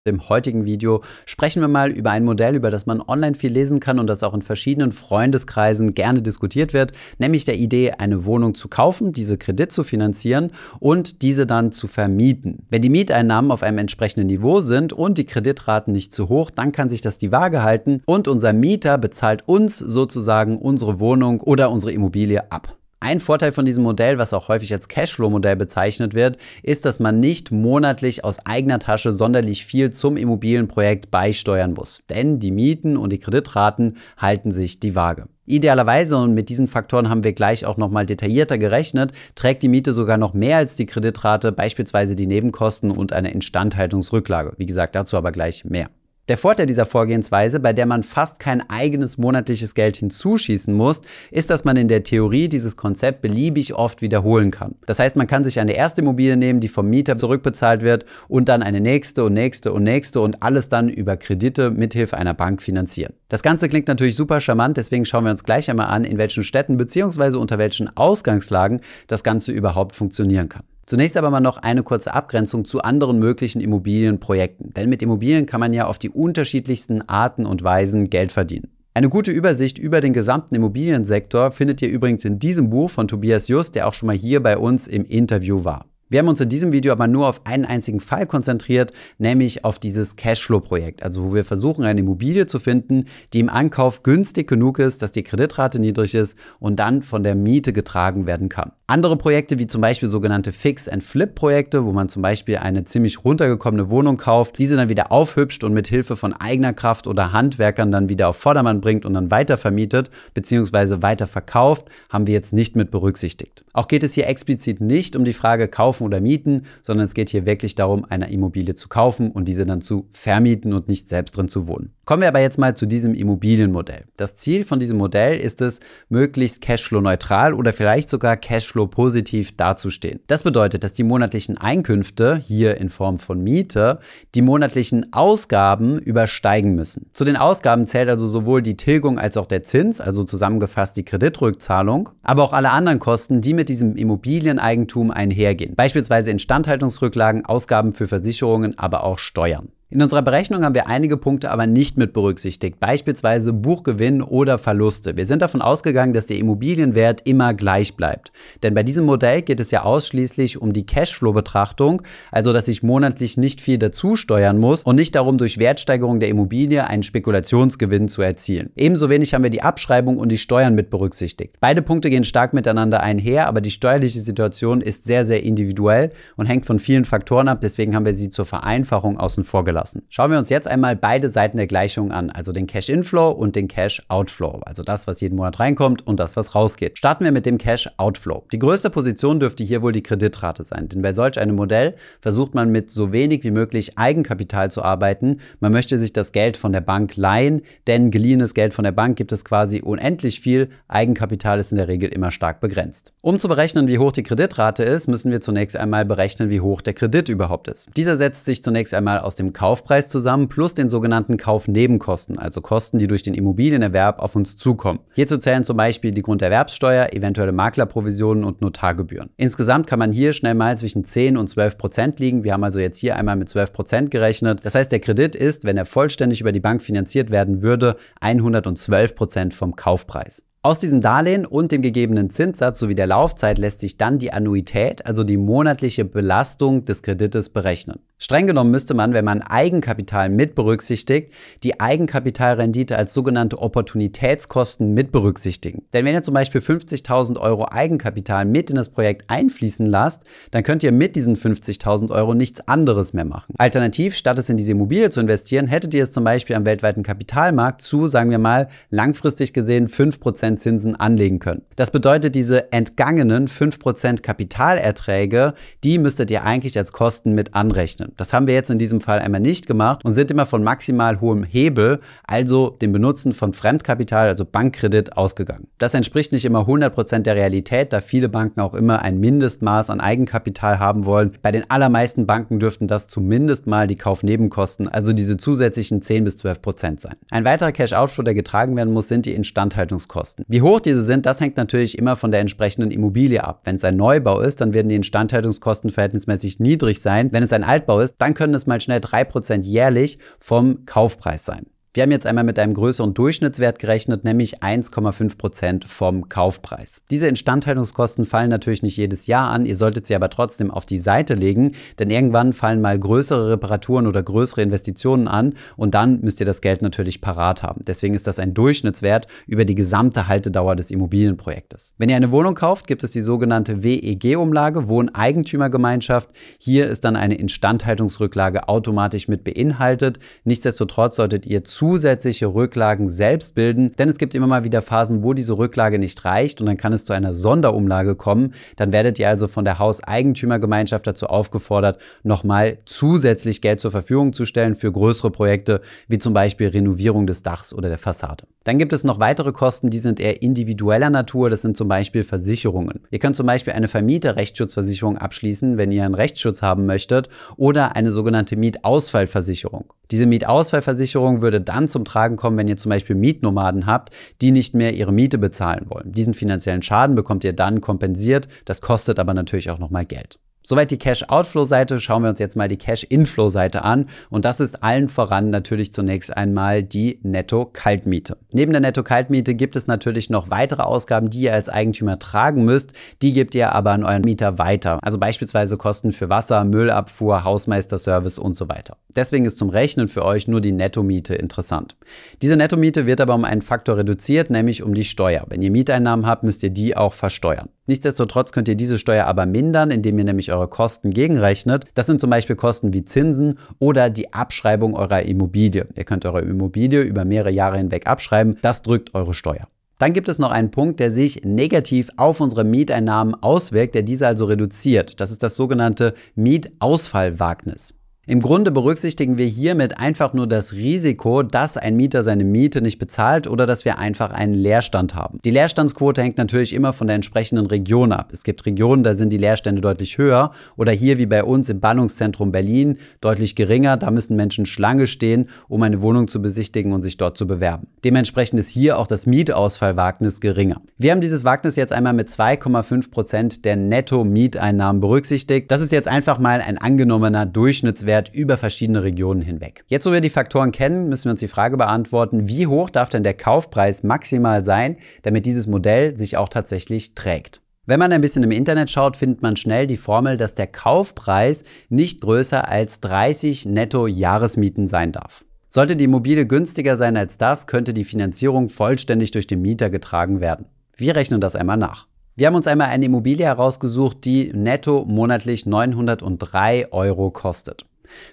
Im 0.07 0.31
heutigen 0.31 0.65
Video 0.65 1.03
sprechen 1.27 1.61
wir 1.61 1.69
mal 1.69 1.91
über 1.91 2.11
ein 2.11 2.25
Modell, 2.25 2.55
über 2.55 2.71
das 2.71 2.87
man 2.87 3.03
online 3.03 3.35
viel 3.35 3.53
lesen 3.53 3.81
kann 3.81 3.99
und 3.99 4.07
das 4.07 4.23
auch 4.23 4.33
in 4.33 4.41
verschiedenen 4.41 4.93
Freundeskreisen 4.93 5.91
gerne 5.91 6.23
diskutiert 6.23 6.73
wird, 6.73 6.93
nämlich 7.19 7.45
der 7.45 7.59
Idee, 7.59 7.93
eine 7.99 8.25
Wohnung 8.25 8.55
zu 8.55 8.69
kaufen, 8.69 9.13
diese 9.13 9.37
Kredit 9.37 9.73
zu 9.73 9.85
finanzieren 9.85 10.53
und 10.79 11.21
diese 11.21 11.45
dann 11.45 11.71
zu 11.71 11.87
vermieten. 11.87 12.65
Wenn 12.71 12.81
die 12.81 12.89
Mieteinnahmen 12.89 13.51
auf 13.51 13.63
einem 13.63 13.77
entsprechenden 13.77 14.29
Niveau 14.29 14.63
sind 14.63 14.95
und 14.95 15.19
die 15.19 15.27
Kreditraten 15.27 15.93
nicht 15.93 16.15
zu 16.15 16.31
hoch, 16.31 16.51
dann 16.51 16.73
kann 16.73 16.89
sich 16.89 17.03
das 17.03 17.19
die 17.19 17.31
Waage 17.31 17.63
halten 17.63 18.01
und 18.07 18.27
unser 18.27 18.55
Mieter 18.55 18.97
bezahlt 18.97 19.43
uns 19.47 19.77
sozusagen 19.77 20.57
unsere 20.57 20.99
Wohnung 20.99 21.43
oder 21.43 21.71
unsere 21.71 21.93
Immobilie 21.93 22.51
ab. 22.51 22.80
Ein 23.03 23.19
Vorteil 23.19 23.53
von 23.53 23.65
diesem 23.65 23.83
Modell, 23.83 24.19
was 24.19 24.35
auch 24.35 24.49
häufig 24.49 24.75
als 24.75 24.87
Cashflow-Modell 24.87 25.57
bezeichnet 25.57 26.13
wird, 26.13 26.37
ist, 26.63 26.85
dass 26.85 27.01
man 27.01 27.19
nicht 27.19 27.51
monatlich 27.51 28.25
aus 28.25 28.45
eigener 28.45 28.79
Tasche 28.79 29.11
sonderlich 29.11 29.65
viel 29.65 29.91
zum 29.91 30.19
Immobilienprojekt 30.19 31.11
beisteuern 31.11 31.73
muss. 31.73 32.03
Denn 32.11 32.41
die 32.41 32.51
Mieten 32.51 32.99
und 32.99 33.11
die 33.11 33.19
Kreditraten 33.19 33.97
halten 34.19 34.53
sich 34.53 34.81
die 34.81 34.95
Waage. 34.95 35.29
Idealerweise, 35.47 36.19
und 36.19 36.35
mit 36.35 36.51
diesen 36.51 36.69
Faktoren 36.69 37.09
haben 37.09 37.25
wir 37.25 37.33
gleich 37.33 37.65
auch 37.65 37.79
nochmal 37.79 38.05
detaillierter 38.05 38.59
gerechnet, 38.59 39.13
trägt 39.35 39.63
die 39.63 39.69
Miete 39.69 39.95
sogar 39.95 40.19
noch 40.19 40.35
mehr 40.35 40.59
als 40.59 40.77
die 40.77 40.87
Kreditrate, 40.87 41.53
beispielsweise 41.53 42.15
die 42.15 42.27
Nebenkosten 42.27 42.91
und 42.91 43.15
eine 43.15 43.33
Instandhaltungsrücklage. 43.33 44.53
Wie 44.59 44.67
gesagt, 44.67 44.95
dazu 44.95 45.17
aber 45.17 45.33
gleich 45.33 45.65
mehr. 45.65 45.89
Der 46.29 46.39
Vorteil 46.39 46.67
dieser 46.67 46.87
Vorgehensweise, 46.87 47.59
bei 47.59 47.73
der 47.73 47.87
man 47.87 48.05
fast 48.05 48.39
kein 48.39 48.69
eigenes 48.71 49.19
monatliches 49.19 49.75
Geld 49.75 49.97
hinzuschießen 49.97 50.73
muss, 50.73 51.01
ist, 51.33 51.51
dass 51.51 51.65
man 51.65 51.77
in 51.77 51.89
der 51.89 52.05
Theorie 52.05 52.49
dieses 52.49 52.77
Konzept 52.77 53.21
beliebig 53.21 53.75
oft 53.75 54.01
wiederholen 54.01 54.53
kann. 54.53 54.77
Das 54.87 55.01
heißt, 55.01 55.17
man 55.17 55.27
kann 55.27 55.43
sich 55.43 55.59
eine 55.59 55.73
erste 55.73 56.03
Immobilie 56.03 56.37
nehmen, 56.37 56.61
die 56.61 56.69
vom 56.69 56.89
Mieter 56.89 57.17
zurückbezahlt 57.17 57.83
wird 57.83 58.05
und 58.29 58.49
dann 58.49 58.63
eine 58.63 58.81
nächste 58.81 59.25
und 59.25 59.35
nächste 59.35 59.73
und 59.73 59.83
nächste 59.83 60.21
und 60.21 60.41
alles 60.41 60.69
dann 60.69 60.89
über 60.89 61.17
Kredite 61.17 61.73
mithilfe 61.73 62.17
einer 62.17 62.35
Bank 62.35 62.63
finanzieren. 62.63 63.15
Das 63.29 63.43
Ganze 63.43 63.69
klingt 63.69 63.89
natürlich 63.89 64.15
super 64.15 64.41
charmant, 64.41 64.77
deswegen 64.77 65.05
schauen 65.05 65.25
wir 65.25 65.33
uns 65.33 65.43
gleich 65.43 65.69
einmal 65.69 65.87
an, 65.87 66.05
in 66.05 66.17
welchen 66.17 66.45
Städten 66.45 66.77
bzw. 66.77 67.39
unter 67.39 67.59
welchen 67.59 67.97
Ausgangslagen 67.97 68.83
das 69.09 69.25
Ganze 69.25 69.51
überhaupt 69.51 69.97
funktionieren 69.97 70.49
kann. 70.49 70.63
Zunächst 70.91 71.17
aber 71.17 71.31
mal 71.31 71.39
noch 71.39 71.59
eine 71.59 71.85
kurze 71.85 72.15
Abgrenzung 72.15 72.65
zu 72.65 72.83
anderen 72.83 73.21
möglichen 73.21 73.61
Immobilienprojekten. 73.61 74.75
Denn 74.75 74.89
mit 74.89 75.03
Immobilien 75.03 75.47
kann 75.47 75.61
man 75.61 75.73
ja 75.73 75.87
auf 75.87 76.01
die 76.01 76.11
unterschiedlichsten 76.11 77.09
Arten 77.09 77.47
und 77.47 77.63
Weisen 77.63 78.11
Geld 78.11 78.33
verdienen. 78.33 78.73
Eine 78.93 79.09
gute 79.09 79.31
Übersicht 79.31 79.79
über 79.79 80.01
den 80.01 80.13
gesamten 80.13 80.57
Immobiliensektor 80.57 81.53
findet 81.53 81.81
ihr 81.81 81.91
übrigens 81.91 82.25
in 82.25 82.41
diesem 82.41 82.71
Buch 82.71 82.91
von 82.91 83.07
Tobias 83.07 83.47
Just, 83.47 83.77
der 83.77 83.87
auch 83.87 83.95
schon 83.95 84.09
mal 84.09 84.17
hier 84.17 84.43
bei 84.43 84.59
uns 84.59 84.89
im 84.89 85.05
Interview 85.05 85.63
war. 85.63 85.85
Wir 86.11 86.19
haben 86.19 86.27
uns 86.27 86.41
in 86.41 86.49
diesem 86.49 86.73
Video 86.73 86.91
aber 86.91 87.07
nur 87.07 87.29
auf 87.29 87.47
einen 87.47 87.65
einzigen 87.65 88.01
Fall 88.01 88.27
konzentriert, 88.27 88.93
nämlich 89.19 89.65
auf 89.65 89.79
dieses 89.79 90.17
Cashflow-Projekt, 90.17 91.05
also 91.05 91.23
wo 91.23 91.35
wir 91.35 91.45
versuchen, 91.45 91.85
eine 91.85 92.01
Immobilie 92.01 92.47
zu 92.47 92.59
finden, 92.59 93.05
die 93.33 93.39
im 93.39 93.49
Ankauf 93.49 94.03
günstig 94.03 94.49
genug 94.49 94.81
ist, 94.81 95.03
dass 95.03 95.13
die 95.13 95.23
Kreditrate 95.23 95.79
niedrig 95.79 96.17
ist 96.17 96.37
und 96.59 96.81
dann 96.81 97.03
von 97.03 97.23
der 97.23 97.37
Miete 97.37 97.73
getragen 97.73 98.27
werden 98.27 98.49
kann. 98.49 98.73
Andere 98.89 99.17
Projekte, 99.17 99.61
wie 99.61 99.69
zum 99.69 99.83
Beispiel 99.83 100.09
sogenannte 100.09 100.51
Fix-and-Flip-Projekte, 100.51 101.85
wo 101.85 101.93
man 101.93 102.09
zum 102.09 102.23
Beispiel 102.23 102.57
eine 102.57 102.85
ziemlich 102.85 103.25
runtergekommene 103.25 103.89
Wohnung 103.89 104.17
kauft, 104.17 104.59
diese 104.59 104.75
dann 104.75 104.89
wieder 104.89 105.13
aufhübscht 105.13 105.63
und 105.63 105.73
mit 105.73 105.87
Hilfe 105.87 106.17
von 106.17 106.33
eigener 106.33 106.73
Kraft 106.73 107.07
oder 107.07 107.33
Handwerkern 107.33 107.93
dann 107.93 108.09
wieder 108.09 108.31
auf 108.31 108.37
Vordermann 108.37 108.81
bringt 108.81 109.07
und 109.07 109.15
dann 109.15 109.31
weiter 109.31 109.59
vermietet 109.59 110.11
bzw. 110.35 111.03
weiter 111.03 111.29
verkauft, 111.29 111.89
haben 112.09 112.27
wir 112.27 112.35
jetzt 112.35 112.53
nicht 112.53 112.75
mit 112.75 112.91
berücksichtigt. 112.91 113.65
Auch 113.75 113.87
geht 113.87 114.03
es 114.03 114.15
hier 114.15 114.27
explizit 114.27 114.81
nicht 114.81 115.15
um 115.15 115.25
die 115.25 115.35
Frage 115.35 115.69
kaufen 115.69 116.00
oder 116.01 116.21
mieten, 116.21 116.63
sondern 116.83 117.05
es 117.05 117.15
geht 117.15 117.31
hier 117.31 117.47
wirklich 117.47 117.75
darum, 117.75 118.05
eine 118.05 118.31
Immobilie 118.31 118.75
zu 118.75 118.89
kaufen 118.89 119.31
und 119.31 119.49
diese 119.49 119.67
dann 119.67 119.81
zu 119.81 120.09
vermieten 120.13 120.73
und 120.73 120.89
nicht 120.89 121.09
selbst 121.09 121.37
drin 121.37 121.49
zu 121.49 121.67
wohnen. 121.67 121.93
Kommen 122.11 122.23
wir 122.23 122.29
aber 122.29 122.41
jetzt 122.41 122.59
mal 122.59 122.77
zu 122.77 122.87
diesem 122.87 123.15
Immobilienmodell. 123.15 124.03
Das 124.17 124.35
Ziel 124.35 124.65
von 124.65 124.81
diesem 124.81 124.99
Modell 124.99 125.39
ist 125.39 125.61
es, 125.61 125.79
möglichst 126.09 126.61
cashflow-neutral 126.61 127.55
oder 127.55 127.73
vielleicht 127.73 128.09
sogar 128.09 128.37
cashflow 128.37 128.81
Cashflow 128.81 128.87
positiv 128.89 129.57
dazustehen. 129.57 130.19
Das 130.27 130.43
bedeutet, 130.43 130.85
dass 130.85 130.93
die 130.93 131.03
monatlichen 131.03 131.57
Einkünfte, 131.57 132.37
hier 132.37 132.79
in 132.79 132.89
Form 132.89 133.19
von 133.19 133.43
Miete, 133.43 134.01
die 134.35 134.43
monatlichen 134.43 135.13
Ausgaben 135.13 135.99
übersteigen 135.99 136.75
müssen. 136.75 137.11
Zu 137.13 137.25
den 137.25 137.37
Ausgaben 137.37 137.87
zählt 137.87 138.09
also 138.09 138.29
sowohl 138.29 138.61
die 138.61 138.77
Tilgung 138.77 139.19
als 139.19 139.37
auch 139.37 139.47
der 139.47 139.63
Zins, 139.63 140.01
also 140.01 140.25
zusammengefasst 140.25 140.97
die 140.97 141.05
Kreditrückzahlung, 141.05 142.11
aber 142.23 142.43
auch 142.43 142.53
alle 142.53 142.71
anderen 142.71 142.99
Kosten, 142.99 143.41
die 143.41 143.55
mit 143.55 143.69
diesem 143.69 143.97
Immobilieneigentum 143.97 145.11
einhergehen. 145.11 145.75
Beispielsweise 145.77 146.31
Instandhaltungsrücklagen, 146.31 147.47
Ausgaben 147.47 147.93
für 147.93 148.09
Versicherungen, 148.09 148.79
aber 148.79 149.05
auch 149.05 149.19
Steuern. 149.19 149.69
In 149.93 150.01
unserer 150.01 150.23
Berechnung 150.23 150.63
haben 150.63 150.77
wir 150.77 150.87
einige 150.87 151.17
Punkte 151.17 151.51
aber 151.51 151.67
nicht 151.67 151.99
mit 151.99 152.13
berücksichtigt, 152.13 152.79
beispielsweise 152.79 153.53
Buchgewinn 153.53 154.23
oder 154.23 154.57
Verluste. 154.57 155.17
Wir 155.17 155.27
sind 155.27 155.43
davon 155.43 155.63
ausgegangen, 155.63 156.13
dass 156.13 156.29
der 156.29 156.39
Immobilienwert 156.39 157.27
immer 157.27 157.55
gleich 157.55 157.97
bleibt. 157.97 158.31
Denn 158.63 158.73
bei 158.73 158.85
diesem 158.85 159.05
Modell 159.05 159.43
geht 159.43 159.59
es 159.59 159.73
ja 159.73 159.83
ausschließlich 159.83 160.63
um 160.63 160.73
die 160.73 160.87
Cashflow-Betrachtung, 160.87 162.03
also 162.31 162.53
dass 162.53 162.69
ich 162.69 162.85
monatlich 162.85 163.37
nicht 163.37 163.61
viel 163.61 163.79
dazu 163.79 164.15
steuern 164.15 164.59
muss 164.59 164.85
und 164.85 164.95
nicht 164.95 165.17
darum, 165.17 165.39
durch 165.39 165.59
Wertsteigerung 165.59 166.21
der 166.21 166.29
Immobilie 166.29 166.87
einen 166.87 167.03
Spekulationsgewinn 167.03 168.07
zu 168.07 168.23
erzielen. 168.23 168.71
Ebenso 168.77 169.11
wenig 169.11 169.35
haben 169.35 169.43
wir 169.43 169.51
die 169.51 169.63
Abschreibung 169.63 170.19
und 170.19 170.29
die 170.29 170.39
Steuern 170.39 170.77
mit 170.77 170.91
berücksichtigt. 170.91 171.57
Beide 171.59 171.83
Punkte 171.83 172.11
gehen 172.11 172.23
stark 172.23 172.55
miteinander 172.55 173.03
einher, 173.03 173.49
aber 173.49 173.61
die 173.61 173.73
steuerliche 173.73 174.21
Situation 174.21 174.83
ist 174.83 175.03
sehr, 175.03 175.27
sehr 175.27 175.43
individuell 175.43 176.13
und 176.37 176.47
hängt 176.47 176.65
von 176.65 176.79
vielen 176.79 177.05
Faktoren 177.05 177.49
ab, 177.49 177.61
deswegen 177.61 177.97
haben 177.97 178.07
wir 178.07 178.15
sie 178.15 178.29
zur 178.29 178.45
Vereinfachung 178.45 179.19
außen 179.19 179.43
vor 179.43 179.65
gelassen 179.65 179.80
lassen. 179.81 180.03
Schauen 180.11 180.31
wir 180.31 180.39
uns 180.39 180.51
jetzt 180.51 180.69
einmal 180.69 180.95
beide 180.95 181.29
Seiten 181.31 181.57
der 181.57 181.67
Gleichung 181.67 182.13
an, 182.13 182.31
also 182.31 182.53
den 182.53 182.67
Cash-Inflow 182.67 183.31
und 183.31 183.57
den 183.57 183.67
Cash-Outflow, 183.67 184.61
also 184.65 184.83
das, 184.83 185.07
was 185.07 185.21
jeden 185.21 185.37
Monat 185.37 185.59
reinkommt 185.59 186.07
und 186.07 186.21
das, 186.21 186.37
was 186.37 186.55
rausgeht. 186.55 186.99
Starten 186.99 187.25
wir 187.25 187.33
mit 187.33 187.47
dem 187.47 187.57
Cash-Outflow. 187.59 188.45
Die 188.53 188.59
größte 188.59 188.91
Position 188.91 189.41
dürfte 189.41 189.65
hier 189.65 189.81
wohl 189.81 189.93
die 189.93 190.03
Kreditrate 190.03 190.65
sein, 190.65 190.89
denn 190.89 191.01
bei 191.03 191.13
solch 191.13 191.41
einem 191.41 191.57
Modell 191.57 191.95
versucht 192.21 192.55
man 192.55 192.71
mit 192.71 192.91
so 192.91 193.13
wenig 193.13 193.43
wie 193.43 193.51
möglich 193.51 193.97
Eigenkapital 193.97 194.71
zu 194.71 194.83
arbeiten. 194.83 195.39
Man 195.61 195.73
möchte 195.73 195.99
sich 195.99 196.13
das 196.13 196.33
Geld 196.33 196.57
von 196.57 196.73
der 196.73 196.83
Bank 196.83 197.17
leihen, 197.17 197.63
denn 197.87 198.11
geliehenes 198.11 198.53
Geld 198.53 198.75
von 198.75 198.85
der 198.85 198.93
Bank 198.93 199.17
gibt 199.17 199.33
es 199.33 199.45
quasi 199.45 199.81
unendlich 199.81 200.41
viel. 200.41 200.69
Eigenkapital 200.89 201.59
ist 201.59 201.73
in 201.73 201.79
der 201.79 201.89
Regel 201.89 202.11
immer 202.11 202.31
stark 202.31 202.61
begrenzt. 202.61 203.15
Um 203.23 203.39
zu 203.39 203.49
berechnen, 203.49 203.87
wie 203.87 203.99
hoch 203.99 204.13
die 204.13 204.23
Kreditrate 204.23 204.83
ist, 204.83 205.09
müssen 205.09 205.31
wir 205.31 205.41
zunächst 205.41 205.77
einmal 205.77 206.05
berechnen, 206.05 206.51
wie 206.51 206.61
hoch 206.61 206.83
der 206.83 206.93
Kredit 206.93 207.31
überhaupt 207.31 207.69
ist. 207.69 207.89
Dieser 207.97 208.17
setzt 208.19 208.45
sich 208.45 208.63
zunächst 208.63 208.93
einmal 208.93 209.21
aus 209.21 209.37
dem 209.37 209.53
Kauf 209.53 209.70
Kaufpreis 209.71 210.09
zusammen 210.09 210.49
plus 210.49 210.75
den 210.75 210.89
sogenannten 210.89 211.37
Kaufnebenkosten, 211.37 212.41
also 212.41 212.61
Kosten, 212.61 212.99
die 212.99 213.07
durch 213.07 213.23
den 213.23 213.35
Immobilienerwerb 213.35 214.19
auf 214.19 214.35
uns 214.35 214.57
zukommen. 214.57 214.99
Hierzu 215.15 215.39
zählen 215.39 215.63
zum 215.63 215.77
Beispiel 215.77 216.11
die 216.11 216.23
Grunderwerbssteuer, 216.23 217.13
eventuelle 217.13 217.53
Maklerprovisionen 217.53 218.43
und 218.43 218.61
Notargebühren. 218.63 219.31
Insgesamt 219.37 219.87
kann 219.87 220.01
man 220.01 220.11
hier 220.11 220.33
schnell 220.33 220.55
mal 220.55 220.77
zwischen 220.77 221.05
10 221.05 221.37
und 221.37 221.47
12 221.47 221.79
Prozent 221.79 222.19
liegen. 222.19 222.43
Wir 222.43 222.55
haben 222.55 222.65
also 222.65 222.81
jetzt 222.81 222.99
hier 222.99 223.15
einmal 223.15 223.37
mit 223.37 223.49
12 223.49 223.73
Prozent 223.73 224.11
gerechnet. 224.11 224.59
Das 224.65 224.75
heißt, 224.75 224.91
der 224.91 224.99
Kredit 224.99 225.37
ist, 225.37 225.63
wenn 225.63 225.77
er 225.77 225.85
vollständig 225.85 226.41
über 226.41 226.51
die 226.51 226.59
Bank 226.59 226.83
finanziert 226.83 227.31
werden 227.31 227.63
würde, 227.63 227.95
112 228.21 229.15
Prozent 229.15 229.55
vom 229.55 229.77
Kaufpreis. 229.77 230.43
Aus 230.63 230.79
diesem 230.79 231.01
Darlehen 231.01 231.47
und 231.47 231.73
dem 231.73 231.81
gegebenen 231.81 232.29
Zinssatz 232.29 232.81
sowie 232.81 232.95
der 232.95 233.07
Laufzeit 233.07 233.57
lässt 233.57 233.81
sich 233.81 233.97
dann 233.97 234.19
die 234.19 234.35
Annuität, 234.35 235.07
also 235.07 235.25
die 235.25 235.39
monatliche 235.39 236.05
Belastung 236.05 236.85
des 236.85 237.01
Kredites 237.01 237.49
berechnen. 237.49 238.01
Streng 238.19 238.47
genommen 238.47 238.71
müsste 238.71 238.93
man, 238.93 239.15
wenn 239.15 239.25
man 239.25 239.41
Eigenkapital 239.41 240.29
mit 240.29 240.55
berücksichtigt, 240.55 241.33
die 241.63 241.81
Eigenkapitalrendite 241.81 242.99
als 242.99 243.15
sogenannte 243.15 243.57
Opportunitätskosten 243.59 244.93
mit 244.93 245.11
berücksichtigen. 245.13 245.87
Denn 245.95 246.05
wenn 246.05 246.13
ihr 246.13 246.23
zum 246.23 246.35
Beispiel 246.35 246.61
50.000 246.61 247.41
Euro 247.41 247.67
Eigenkapital 247.71 248.45
mit 248.45 248.69
in 248.69 248.77
das 248.77 248.91
Projekt 248.91 249.31
einfließen 249.31 249.87
lasst, 249.87 250.25
dann 250.51 250.63
könnt 250.63 250.83
ihr 250.83 250.93
mit 250.93 251.17
diesen 251.17 251.37
50.000 251.37 252.11
Euro 252.11 252.35
nichts 252.35 252.61
anderes 252.69 253.15
mehr 253.15 253.25
machen. 253.25 253.55
Alternativ, 253.57 254.15
statt 254.15 254.39
es 254.39 254.51
in 254.51 254.59
diese 254.59 254.73
Immobilie 254.73 255.09
zu 255.09 255.21
investieren, 255.21 255.69
hättet 255.69 255.95
ihr 255.95 256.03
es 256.03 256.13
zum 256.13 256.25
Beispiel 256.25 256.57
am 256.57 256.67
weltweiten 256.67 257.03
Kapitalmarkt 257.03 257.81
zu, 257.81 258.09
sagen 258.09 258.29
wir 258.29 258.39
mal, 258.39 258.69
langfristig 258.91 259.55
gesehen 259.55 259.89
5% 259.89 260.50
Zinsen 260.59 260.97
anlegen 260.97 261.39
können. 261.39 261.63
Das 261.77 261.91
bedeutet, 261.91 262.35
diese 262.35 262.73
entgangenen 262.73 263.49
5% 263.49 264.23
Kapitalerträge, 264.23 265.55
die 265.85 265.99
müsstet 265.99 266.31
ihr 266.31 266.45
eigentlich 266.45 266.77
als 266.79 266.93
Kosten 266.93 267.35
mit 267.35 267.55
anrechnen. 267.55 268.13
Das 268.17 268.33
haben 268.33 268.47
wir 268.47 268.55
jetzt 268.55 268.71
in 268.71 268.79
diesem 268.79 269.01
Fall 269.01 269.21
einmal 269.21 269.41
nicht 269.41 269.67
gemacht 269.67 270.05
und 270.05 270.15
sind 270.15 270.31
immer 270.31 270.47
von 270.47 270.63
maximal 270.63 271.21
hohem 271.21 271.45
Hebel, 271.45 272.01
also 272.27 272.71
dem 272.71 272.93
Benutzen 272.93 273.33
von 273.33 273.53
Fremdkapital, 273.53 274.29
also 274.29 274.45
Bankkredit, 274.45 275.17
ausgegangen. 275.17 275.69
Das 275.79 275.95
entspricht 275.95 276.33
nicht 276.33 276.45
immer 276.45 276.61
100% 276.67 277.21
der 277.21 277.37
Realität, 277.37 277.93
da 277.93 278.01
viele 278.01 278.29
Banken 278.29 278.61
auch 278.61 278.75
immer 278.75 279.03
ein 279.03 279.19
Mindestmaß 279.19 279.91
an 279.91 280.01
Eigenkapital 280.01 280.79
haben 280.79 281.05
wollen. 281.05 281.33
Bei 281.43 281.53
den 281.53 281.71
allermeisten 281.71 282.27
Banken 282.27 282.59
dürften 282.59 282.89
das 282.89 283.09
zumindest 283.09 283.67
mal 283.67 283.87
die 283.87 283.97
Kaufnebenkosten, 283.97 284.89
also 284.89 285.13
diese 285.13 285.37
zusätzlichen 285.37 286.03
10 286.03 286.25
bis 286.25 286.37
12% 286.37 287.01
sein. 287.01 287.15
Ein 287.31 287.45
weiterer 287.45 287.73
Cash-Outflow, 287.73 288.25
der 288.25 288.35
getragen 288.35 288.77
werden 288.77 288.93
muss, 288.93 289.09
sind 289.09 289.27
die 289.27 289.35
Instandhaltungskosten. 289.35 290.40
Kosten. 290.41 290.53
Wie 290.53 290.63
hoch 290.63 290.81
diese 290.81 291.03
sind, 291.03 291.27
das 291.27 291.41
hängt 291.41 291.57
natürlich 291.57 291.99
immer 291.99 292.17
von 292.17 292.31
der 292.31 292.41
entsprechenden 292.41 292.91
Immobilie 292.91 293.43
ab. 293.43 293.63
Wenn 293.65 293.77
es 293.77 293.85
ein 293.85 293.97
Neubau 293.97 294.41
ist, 294.41 294.61
dann 294.61 294.75
werden 294.75 294.89
die 294.89 294.97
Instandhaltungskosten 294.97 295.91
verhältnismäßig 295.91 296.61
niedrig 296.61 297.01
sein. 297.01 297.33
Wenn 297.33 297.43
es 297.43 297.53
ein 297.53 297.65
Altbau 297.65 298.01
ist, 298.01 298.17
dann 298.19 298.35
können 298.35 298.55
es 298.55 298.67
mal 298.67 298.81
schnell 298.81 299.01
3% 299.01 299.63
jährlich 299.63 300.19
vom 300.39 300.85
Kaufpreis 300.87 301.45
sein. 301.45 301.67
Wir 301.93 302.05
haben 302.05 302.13
jetzt 302.13 302.27
einmal 302.27 302.45
mit 302.45 302.57
einem 302.61 302.75
größeren 302.75 303.15
Durchschnittswert 303.15 303.81
gerechnet, 303.81 304.23
nämlich 304.23 304.63
1,5 304.63 305.37
Prozent 305.37 305.85
vom 305.85 306.29
Kaufpreis. 306.29 307.03
Diese 307.11 307.27
Instandhaltungskosten 307.27 308.25
fallen 308.25 308.49
natürlich 308.49 308.85
nicht 308.85 308.97
jedes 308.97 309.27
Jahr 309.27 309.51
an, 309.51 309.67
ihr 309.67 309.75
solltet 309.75 310.07
sie 310.07 310.15
aber 310.15 310.31
trotzdem 310.31 310.71
auf 310.71 310.87
die 310.87 310.99
Seite 310.99 311.35
legen, 311.35 311.73
denn 311.99 312.09
irgendwann 312.11 312.53
fallen 312.53 312.81
mal 312.81 312.97
größere 312.97 313.51
Reparaturen 313.51 314.07
oder 314.07 314.23
größere 314.23 314.63
Investitionen 314.63 315.27
an 315.27 315.55
und 315.77 315.97
dann 315.97 316.21
müsst 316.21 316.39
ihr 316.39 316.47
das 316.47 316.61
Geld 316.61 316.81
natürlich 316.81 317.21
parat 317.21 317.65
haben. 317.65 317.83
Deswegen 317.85 318.15
ist 318.15 318.29
das 318.29 318.39
ein 318.39 318.55
Durchschnittswert 318.55 319.27
über 319.49 319.65
die 319.65 319.75
gesamte 319.75 320.29
Haltedauer 320.29 320.77
des 320.77 320.93
Immobilienprojektes. 320.93 321.95
Wenn 321.99 322.09
ihr 322.09 322.15
eine 322.15 322.31
Wohnung 322.31 322.55
kauft, 322.55 322.87
gibt 322.87 323.03
es 323.03 323.11
die 323.11 323.21
sogenannte 323.21 323.83
WEG-Umlage, 323.83 324.87
Wohneigentümergemeinschaft. 324.87 326.31
Hier 326.61 326.87
ist 326.87 327.05
dann 327.05 327.17
eine 327.17 327.35
Instandhaltungsrücklage 327.35 328.69
automatisch 328.69 329.27
mit 329.27 329.43
beinhaltet. 329.43 330.21
Nichtsdestotrotz 330.45 331.17
solltet 331.17 331.47
ihr 331.47 331.65
zusätzliche 331.81 332.47
Rücklagen 332.47 333.09
selbst 333.09 333.55
bilden, 333.55 333.95
denn 333.97 334.11
es 334.11 334.19
gibt 334.19 334.35
immer 334.35 334.47
mal 334.47 334.65
wieder 334.65 334.83
Phasen, 334.83 335.23
wo 335.23 335.33
diese 335.33 335.57
Rücklage 335.57 335.99
nicht 335.99 336.27
reicht 336.27 336.61
und 336.61 336.67
dann 336.67 336.77
kann 336.77 336.93
es 336.93 337.07
zu 337.07 337.15
einer 337.15 337.33
Sonderumlage 337.33 338.17
kommen. 338.17 338.53
Dann 338.77 338.93
werdet 338.93 339.19
ihr 339.19 339.31
also 339.31 339.49
von 339.49 339.65
der 339.65 339.79
Hauseigentümergemeinschaft 339.79 341.07
dazu 341.07 341.29
aufgefordert, 341.29 341.99
nochmal 342.23 342.77
zusätzlich 342.85 343.63
Geld 343.63 343.81
zur 343.81 343.93
Verfügung 343.93 344.35
zu 344.35 344.45
stellen 344.45 344.75
für 344.75 344.93
größere 344.93 345.31
Projekte, 345.31 345.81
wie 346.07 346.19
zum 346.19 346.35
Beispiel 346.35 346.69
Renovierung 346.69 347.27
des 347.27 347.43
Dachs 347.43 347.73
oder 347.73 347.89
der 347.89 347.97
Fassade. 347.97 348.45
Dann 348.65 348.79
gibt 348.79 348.93
es 348.93 349.05
noch 349.05 349.19
weitere 349.19 349.53
Kosten, 349.53 349.89
die 349.89 349.99
sind 349.99 350.21
eher 350.21 350.43
individueller 350.43 351.09
Natur. 351.09 351.49
Das 351.49 351.63
sind 351.63 351.79
zum 351.79 351.89
Beispiel 351.89 352.23
Versicherungen. 352.25 353.07
Ihr 353.11 353.19
könnt 353.19 353.35
zum 353.35 353.47
Beispiel 353.47 353.73
eine 353.73 353.89
Vermieterrechtsschutzversicherung 353.89 355.17
abschließen, 355.17 355.79
wenn 355.79 355.91
ihr 355.91 356.05
einen 356.05 356.15
Rechtsschutz 356.15 356.61
haben 356.61 356.85
möchtet, 356.85 357.31
oder 357.57 357.97
eine 357.97 358.13
sogenannte 358.13 358.57
Mietausfallversicherung. 358.57 359.95
Diese 360.11 360.27
Mietausfallversicherung 360.27 361.41
würde 361.41 361.63
dann 361.63 361.89
zum 361.89 362.05
Tragen 362.05 362.37
kommen, 362.37 362.59
wenn 362.59 362.69
ihr 362.69 362.77
zum 362.77 362.91
Beispiel 362.91 363.17
Mietnomaden 363.17 363.87
habt, 363.87 364.11
die 364.43 364.51
nicht 364.51 364.75
mehr 364.75 364.93
ihre 364.93 365.13
Miete 365.13 365.39
bezahlen 365.39 365.87
wollen. 365.89 366.13
Diesen 366.13 366.35
finanziellen 366.35 366.83
Schaden 366.83 367.17
bekommt 367.17 367.45
ihr 367.45 367.55
dann 367.55 367.81
kompensiert. 367.81 368.47
Das 368.67 368.83
kostet 368.83 369.19
aber 369.19 369.33
natürlich 369.33 369.71
auch 369.71 369.79
nochmal 369.79 370.05
Geld. 370.05 370.39
Soweit 370.63 370.91
die 370.91 370.99
Cash-Outflow-Seite. 370.99 372.01
Schauen 372.01 372.23
wir 372.23 372.31
uns 372.31 372.39
jetzt 372.39 372.57
mal 372.57 372.69
die 372.69 372.77
Cash-Inflow-Seite 372.77 373.83
an. 373.83 374.07
Und 374.29 374.45
das 374.45 374.61
ist 374.61 374.83
allen 374.83 375.09
voran 375.09 375.51
natürlich 375.51 375.93
zunächst 375.93 376.37
einmal 376.37 376.83
die 376.83 377.19
Netto-Kaltmiete. 377.23 378.37
Neben 378.53 378.73
der 378.73 378.81
Netto-Kaltmiete 378.83 379.55
gibt 379.55 379.75
es 379.75 379.87
natürlich 379.87 380.29
noch 380.29 380.51
weitere 380.51 380.83
Ausgaben, 380.83 381.31
die 381.31 381.41
ihr 381.41 381.55
als 381.55 381.69
Eigentümer 381.69 382.19
tragen 382.19 382.65
müsst. 382.65 382.93
Die 383.23 383.33
gebt 383.33 383.55
ihr 383.55 383.73
aber 383.73 383.93
an 383.93 384.05
euren 384.05 384.23
Mieter 384.23 384.59
weiter. 384.59 384.99
Also 385.03 385.19
beispielsweise 385.19 385.77
Kosten 385.79 386.13
für 386.13 386.29
Wasser, 386.29 386.65
Müllabfuhr, 386.65 387.45
Hausmeisterservice 387.45 388.39
und 388.39 388.55
so 388.55 388.69
weiter. 388.69 388.99
Deswegen 389.17 389.47
ist 389.47 389.59
zum 389.59 389.71
Rechnen 389.71 390.09
für 390.09 390.25
euch 390.25 390.47
nur 390.47 390.61
die 390.61 390.73
Netto-Miete 390.73 391.35
interessant. 391.35 391.97
Diese 392.43 392.57
Netto-Miete 392.57 393.07
wird 393.07 393.21
aber 393.21 393.35
um 393.35 393.45
einen 393.45 393.63
Faktor 393.63 393.97
reduziert, 393.97 394.51
nämlich 394.51 394.83
um 394.83 394.95
die 394.95 395.05
Steuer. 395.05 395.45
Wenn 395.49 395.63
ihr 395.63 395.71
Mieteinnahmen 395.71 396.27
habt, 396.27 396.43
müsst 396.43 396.63
ihr 396.63 396.71
die 396.71 396.97
auch 396.97 397.15
versteuern. 397.15 397.71
Nichtsdestotrotz 397.91 398.53
könnt 398.53 398.69
ihr 398.69 398.77
diese 398.77 399.01
Steuer 399.01 399.27
aber 399.27 399.47
mindern, 399.47 399.91
indem 399.91 400.17
ihr 400.17 400.25
nämlich 400.25 400.53
eure 400.53 400.69
Kosten 400.69 401.11
gegenrechnet. 401.11 401.87
Das 401.95 402.07
sind 402.07 402.21
zum 402.21 402.31
Beispiel 402.31 402.55
Kosten 402.55 402.93
wie 402.93 403.03
Zinsen 403.03 403.59
oder 403.81 404.11
die 404.11 404.33
Abschreibung 404.33 404.95
eurer 404.95 405.23
Immobilie. 405.23 405.87
Ihr 405.97 406.05
könnt 406.05 406.25
eure 406.25 406.41
Immobilie 406.43 407.01
über 407.01 407.25
mehrere 407.25 407.51
Jahre 407.51 407.79
hinweg 407.79 408.07
abschreiben. 408.07 408.59
Das 408.63 408.83
drückt 408.83 409.17
eure 409.17 409.35
Steuer. 409.35 409.67
Dann 409.99 410.13
gibt 410.13 410.29
es 410.29 410.39
noch 410.39 410.53
einen 410.53 410.71
Punkt, 410.71 411.01
der 411.01 411.11
sich 411.11 411.43
negativ 411.43 412.11
auf 412.17 412.41
unsere 412.41 412.63
Mieteinnahmen 412.63 413.35
auswirkt, 413.35 413.97
der 413.97 414.03
diese 414.03 414.29
also 414.29 414.45
reduziert. 414.45 415.21
Das 415.21 415.33
ist 415.33 415.43
das 415.43 415.57
sogenannte 415.57 416.15
Mietausfallwagnis. 416.37 417.95
Im 418.31 418.41
Grunde 418.41 418.71
berücksichtigen 418.71 419.39
wir 419.39 419.47
hiermit 419.47 419.99
einfach 419.99 420.35
nur 420.35 420.47
das 420.47 420.73
Risiko, 420.73 421.43
dass 421.43 421.77
ein 421.77 421.97
Mieter 421.97 422.23
seine 422.23 422.45
Miete 422.45 422.81
nicht 422.81 423.01
bezahlt 423.01 423.49
oder 423.49 423.67
dass 423.67 423.85
wir 423.85 423.99
einfach 423.99 424.31
einen 424.31 424.55
Leerstand 424.55 425.17
haben. 425.17 425.41
Die 425.45 425.51
Leerstandsquote 425.51 426.23
hängt 426.23 426.39
natürlich 426.39 426.73
immer 426.73 426.93
von 426.93 427.09
der 427.09 427.17
entsprechenden 427.17 427.67
Region 427.67 428.13
ab. 428.13 428.29
Es 428.33 428.45
gibt 428.45 428.67
Regionen, 428.67 429.03
da 429.03 429.17
sind 429.17 429.31
die 429.31 429.37
Leerstände 429.37 429.81
deutlich 429.81 430.17
höher 430.17 430.53
oder 430.77 430.93
hier 430.93 431.19
wie 431.19 431.27
bei 431.27 431.43
uns 431.43 431.71
im 431.71 431.81
Ballungszentrum 431.81 432.53
Berlin 432.53 432.99
deutlich 433.21 433.57
geringer. 433.57 433.97
Da 433.97 434.13
müssen 434.13 434.37
Menschen 434.37 434.65
Schlange 434.65 435.09
stehen, 435.09 435.49
um 435.67 435.83
eine 435.83 436.01
Wohnung 436.01 436.29
zu 436.29 436.41
besichtigen 436.41 436.93
und 436.93 437.03
sich 437.03 437.17
dort 437.17 437.37
zu 437.37 437.49
bewerben. 437.49 437.89
Dementsprechend 438.05 438.61
ist 438.61 438.69
hier 438.69 439.01
auch 439.01 439.09
das 439.09 439.27
Mietausfallwagnis 439.27 440.41
geringer. 440.41 440.81
Wir 440.99 441.11
haben 441.11 441.21
dieses 441.21 441.43
Wagnis 441.43 441.75
jetzt 441.75 441.93
einmal 441.93 442.13
mit 442.13 442.29
2,5 442.29 443.11
Prozent 443.11 443.65
der 443.65 443.75
Netto-Mieteinnahmen 443.75 445.01
berücksichtigt. 445.01 445.69
Das 445.73 445.81
ist 445.81 445.91
jetzt 445.91 446.07
einfach 446.07 446.39
mal 446.39 446.61
ein 446.61 446.79
angenommener 446.79 447.45
Durchschnittswert 447.45 448.20
Wert 448.21 448.35
über 448.35 448.59
verschiedene 448.59 449.03
Regionen 449.03 449.41
hinweg. 449.41 449.85
Jetzt, 449.87 450.05
wo 450.05 450.13
wir 450.13 450.21
die 450.21 450.29
Faktoren 450.29 450.73
kennen, 450.73 451.09
müssen 451.09 451.25
wir 451.25 451.31
uns 451.31 451.41
die 451.41 451.49
Frage 451.49 451.79
beantworten, 451.79 452.49
wie 452.49 452.67
hoch 452.67 452.91
darf 452.91 453.09
denn 453.09 453.23
der 453.23 453.35
Kaufpreis 453.35 454.03
maximal 454.03 454.63
sein, 454.63 454.99
damit 455.23 455.47
dieses 455.47 455.67
Modell 455.67 456.19
sich 456.19 456.37
auch 456.37 456.51
tatsächlich 456.51 457.15
trägt. 457.15 457.63
Wenn 457.87 457.99
man 457.99 458.13
ein 458.13 458.21
bisschen 458.21 458.43
im 458.43 458.51
Internet 458.51 458.91
schaut, 458.91 459.17
findet 459.17 459.41
man 459.41 459.57
schnell 459.57 459.87
die 459.87 459.97
Formel, 459.97 460.37
dass 460.37 460.55
der 460.55 460.67
Kaufpreis 460.67 461.65
nicht 461.89 462.21
größer 462.21 462.69
als 462.69 463.01
30 463.01 463.65
Netto-Jahresmieten 463.65 464.87
sein 464.87 465.13
darf. 465.13 465.47
Sollte 465.71 465.97
die 465.97 466.05
Immobilie 466.05 466.47
günstiger 466.47 466.99
sein 466.99 467.17
als 467.17 467.39
das, 467.39 467.67
könnte 467.67 467.95
die 467.95 468.05
Finanzierung 468.05 468.69
vollständig 468.69 469.31
durch 469.31 469.47
den 469.47 469.63
Mieter 469.63 469.89
getragen 469.89 470.41
werden. 470.41 470.67
Wir 470.97 471.17
rechnen 471.17 471.41
das 471.41 471.57
einmal 471.57 471.79
nach. 471.79 472.07
Wir 472.37 472.49
haben 472.49 472.55
uns 472.55 472.67
einmal 472.67 472.89
eine 472.89 473.07
Immobilie 473.07 473.47
herausgesucht, 473.47 474.25
die 474.25 474.53
netto 474.55 475.05
monatlich 475.07 475.65
903 475.65 476.93
Euro 476.93 477.31
kostet. 477.31 477.87